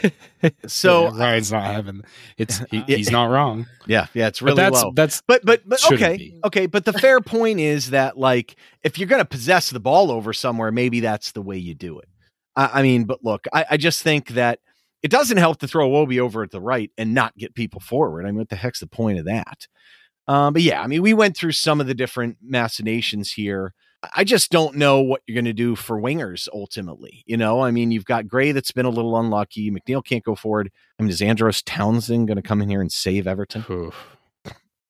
[0.68, 2.04] so yeah, Ryan's not having
[2.38, 3.66] it's he, he's not wrong.
[3.88, 4.92] Yeah, yeah, it's really but that's, low.
[4.94, 6.40] That's but but but okay, be.
[6.46, 6.68] okay.
[6.68, 10.32] But the fair point is that like if you're going to possess the ball over
[10.32, 12.08] somewhere, maybe that's the way you do it.
[12.56, 14.60] I, I mean, but look, I, I, just think that
[15.02, 18.26] it doesn't help to throw Wobi over at the right and not get people forward.
[18.26, 19.68] I mean, what the heck's the point of that?
[20.28, 23.74] Um, but yeah, I mean, we went through some of the different machinations here.
[24.16, 27.24] I just don't know what you're going to do for wingers ultimately.
[27.26, 29.72] You know, I mean, you've got Gray that's been a little unlucky.
[29.72, 30.72] McNeil can't go forward.
[31.00, 33.64] I mean, is Andros Townsend going to come in here and save Everton?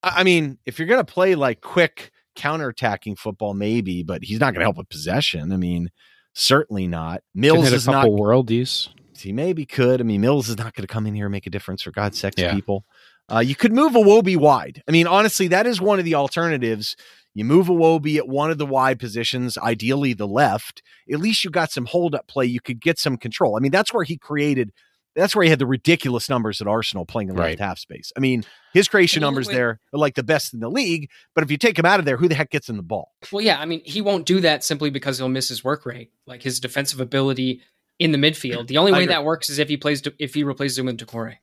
[0.03, 4.53] I mean, if you're going to play like quick counterattacking football, maybe, but he's not
[4.53, 5.51] going to help with possession.
[5.51, 5.89] I mean,
[6.33, 7.23] certainly not.
[7.33, 8.89] Mills is not worldies.
[9.17, 9.99] He maybe could.
[9.99, 11.91] I mean, Mills is not going to come in here and make a difference for
[11.91, 12.53] God's sakes, yeah.
[12.53, 12.85] people.
[13.29, 14.83] Uh, you could move Iwobi wide.
[14.87, 16.95] I mean, honestly, that is one of the alternatives
[17.37, 20.81] you move Iwobi at one of the wide positions, ideally the left.
[21.11, 22.45] At least you got some hold up play.
[22.47, 23.55] You could get some control.
[23.55, 24.71] I mean, that's where he created.
[25.15, 27.49] That's where he had the ridiculous numbers at Arsenal playing in the right.
[27.49, 28.11] left half space.
[28.17, 31.11] I mean, his creation numbers there are like the best in the league.
[31.35, 33.11] But if you take him out of there, who the heck gets in the ball?
[33.31, 36.11] Well, yeah, I mean, he won't do that simply because he'll miss his work rate,
[36.25, 37.61] like his defensive ability
[37.99, 38.65] in the midfield.
[38.65, 41.35] The only way that works is if he plays if he replaces him with Doucouré.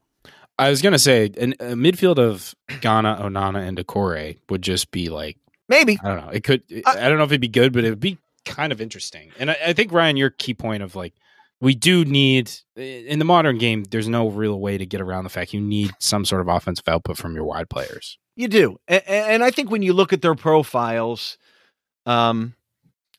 [0.58, 5.08] I was gonna say an, a midfield of Gana, Onana, and Doucouré would just be
[5.08, 5.38] like
[5.68, 5.98] Maybe.
[6.02, 6.30] I don't know.
[6.30, 6.62] It could.
[6.86, 9.30] I, I don't know if it'd be good, but it would be kind of interesting.
[9.38, 11.14] And I, I think Ryan, your key point of like
[11.60, 13.84] we do need in the modern game.
[13.84, 16.88] There's no real way to get around the fact you need some sort of offensive
[16.88, 18.18] output from your wide players.
[18.36, 21.38] You do, and, and I think when you look at their profiles,
[22.04, 22.54] um,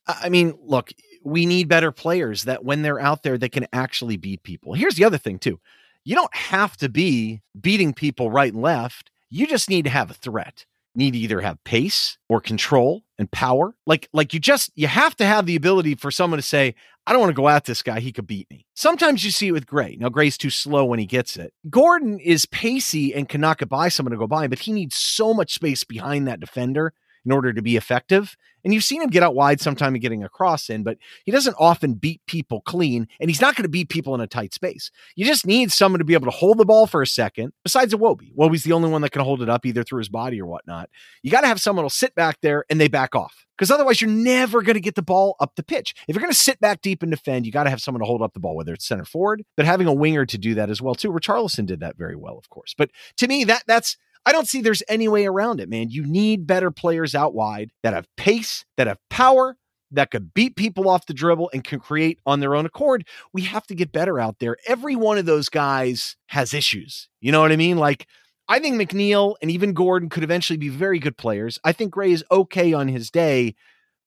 [0.06, 0.92] I mean, look,
[1.24, 4.74] we need better players that when they're out there, they can actually beat people.
[4.74, 5.60] Here's the other thing too:
[6.06, 9.12] you don't have to be beating people right and left.
[9.30, 10.66] You just need to have a threat.
[10.93, 13.76] You need to either have pace or control and power.
[13.86, 16.76] Like like you just you have to have the ability for someone to say,
[17.06, 17.99] I don't want to go at this guy.
[17.99, 18.66] He could beat me.
[18.76, 19.97] Sometimes you see it with Gray.
[19.99, 21.53] Now Gray's too slow when he gets it.
[21.70, 24.95] Gordon is pacey and can knock it by someone to go by, but he needs
[24.95, 26.93] so much space behind that defender
[27.26, 28.36] in order to be effective.
[28.63, 31.32] And you've seen him get out wide sometime and getting a cross in, but he
[31.32, 34.55] doesn't often beat people clean, and he's not going to beat people in a tight
[34.55, 34.89] space.
[35.15, 37.93] You just need someone to be able to hold the ball for a second, besides
[37.93, 38.34] Iwobi.
[38.36, 40.89] Iwobi's the only one that can hold it up either through his body or whatnot.
[41.21, 43.45] You got to have someone who'll sit back there and they back off.
[43.55, 45.93] Because otherwise, you're never going to get the ball up the pitch.
[46.07, 48.05] If you're going to sit back deep and defend, you got to have someone to
[48.05, 50.69] hold up the ball, whether it's center forward, but having a winger to do that
[50.69, 51.09] as well too.
[51.09, 52.76] Richarlison did that very well, of course.
[52.78, 53.95] But to me, that that's
[54.26, 55.89] I don't see there's any way around it, man.
[55.89, 59.55] You need better players out wide that have pace, that have power,
[59.91, 63.07] that could beat people off the dribble and can create on their own accord.
[63.34, 64.57] We have to get better out there.
[64.67, 67.07] Every one of those guys has issues.
[67.21, 67.78] You know what I mean?
[67.78, 68.07] Like,
[68.47, 71.59] I think McNeil and even Gordon could eventually be very good players.
[71.63, 73.55] I think Gray is okay on his day,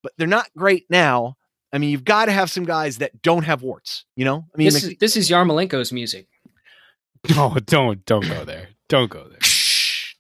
[0.03, 1.37] but they're not great now.
[1.73, 4.05] I mean, you've got to have some guys that don't have warts.
[4.17, 6.29] You know, I mean, this, is, this is Yarmolenko's music.
[7.31, 8.69] No, oh, don't don't go there.
[8.89, 9.48] Don't go there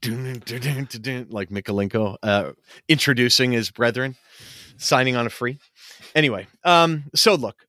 [0.05, 2.53] like Mykolenko uh,
[2.89, 4.17] introducing his brethren,
[4.77, 5.59] signing on a free.
[6.15, 7.67] Anyway, um, so look,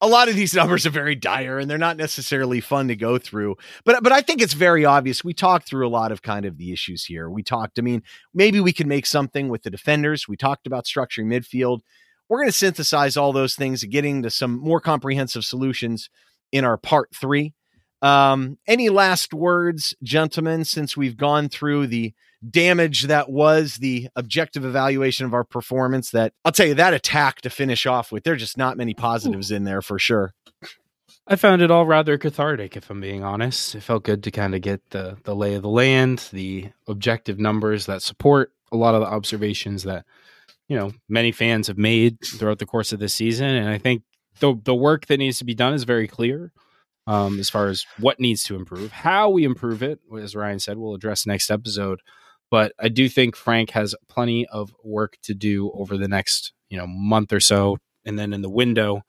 [0.00, 3.18] a lot of these numbers are very dire and they're not necessarily fun to go
[3.18, 3.56] through.
[3.84, 5.24] But but I think it's very obvious.
[5.24, 7.30] We talked through a lot of kind of the issues here.
[7.30, 8.02] We talked, I mean,
[8.34, 10.28] maybe we could make something with the defenders.
[10.28, 11.80] We talked about structuring midfield.
[12.28, 16.10] We're going to synthesize all those things getting to some more comprehensive solutions
[16.50, 17.54] in our part three.
[18.02, 22.12] Um, any last words, gentlemen, since we've gone through the
[22.48, 26.10] damage that was the objective evaluation of our performance?
[26.10, 29.52] That I'll tell you that attack to finish off with, there's just not many positives
[29.52, 30.34] in there for sure.
[31.28, 33.76] I found it all rather cathartic, if I'm being honest.
[33.76, 37.38] It felt good to kind of get the the lay of the land, the objective
[37.38, 40.04] numbers that support a lot of the observations that
[40.66, 43.46] you know many fans have made throughout the course of this season.
[43.46, 44.02] And I think
[44.40, 46.52] the the work that needs to be done is very clear
[47.06, 48.92] um, as far as what needs to improve.
[48.92, 52.00] How we improve it, as Ryan said, we'll address next episode.
[52.50, 56.78] But I do think Frank has plenty of work to do over the next you
[56.78, 59.02] know month or so, and then in the window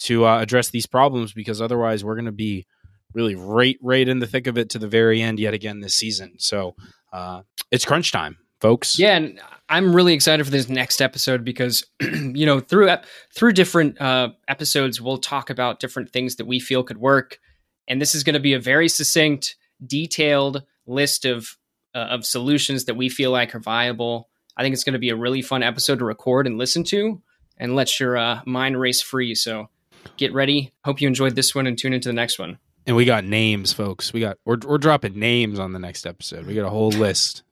[0.00, 2.66] to uh, address these problems because otherwise we're going to be
[3.12, 5.94] really right right in the thick of it to the very end yet again this
[5.94, 6.34] season.
[6.38, 6.74] So
[7.12, 8.98] uh, it's crunch time folks.
[8.98, 9.38] Yeah, and
[9.68, 12.90] I'm really excited for this next episode because you know through
[13.34, 17.38] through different uh, episodes we'll talk about different things that we feel could work,
[17.86, 19.56] and this is going to be a very succinct,
[19.86, 21.58] detailed list of
[21.94, 24.30] uh, of solutions that we feel like are viable.
[24.56, 27.20] I think it's going to be a really fun episode to record and listen to,
[27.58, 29.34] and let your uh, mind race free.
[29.34, 29.68] So
[30.16, 30.72] get ready.
[30.86, 32.58] Hope you enjoyed this one and tune into the next one.
[32.86, 34.14] And we got names, folks.
[34.14, 36.46] We got we're we're dropping names on the next episode.
[36.46, 37.42] We got a whole list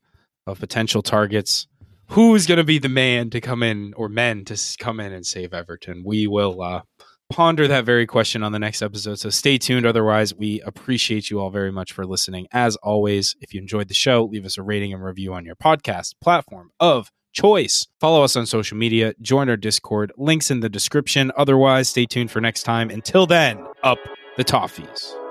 [0.47, 1.67] of potential targets.
[2.09, 5.25] Who's going to be the man to come in or men to come in and
[5.25, 6.03] save Everton?
[6.05, 6.83] We will uh,
[7.31, 9.19] ponder that very question on the next episode.
[9.19, 9.87] So stay tuned.
[9.87, 12.47] Otherwise, we appreciate you all very much for listening.
[12.53, 15.57] As always, if you enjoyed the show, leave us a rating and review on your
[15.57, 17.87] podcast platform of choice.
[17.99, 21.33] Follow us on social media, join our Discord, links in the description.
[21.37, 22.91] Otherwise, stay tuned for next time.
[22.91, 23.99] Until then, up
[24.37, 25.22] the toffees.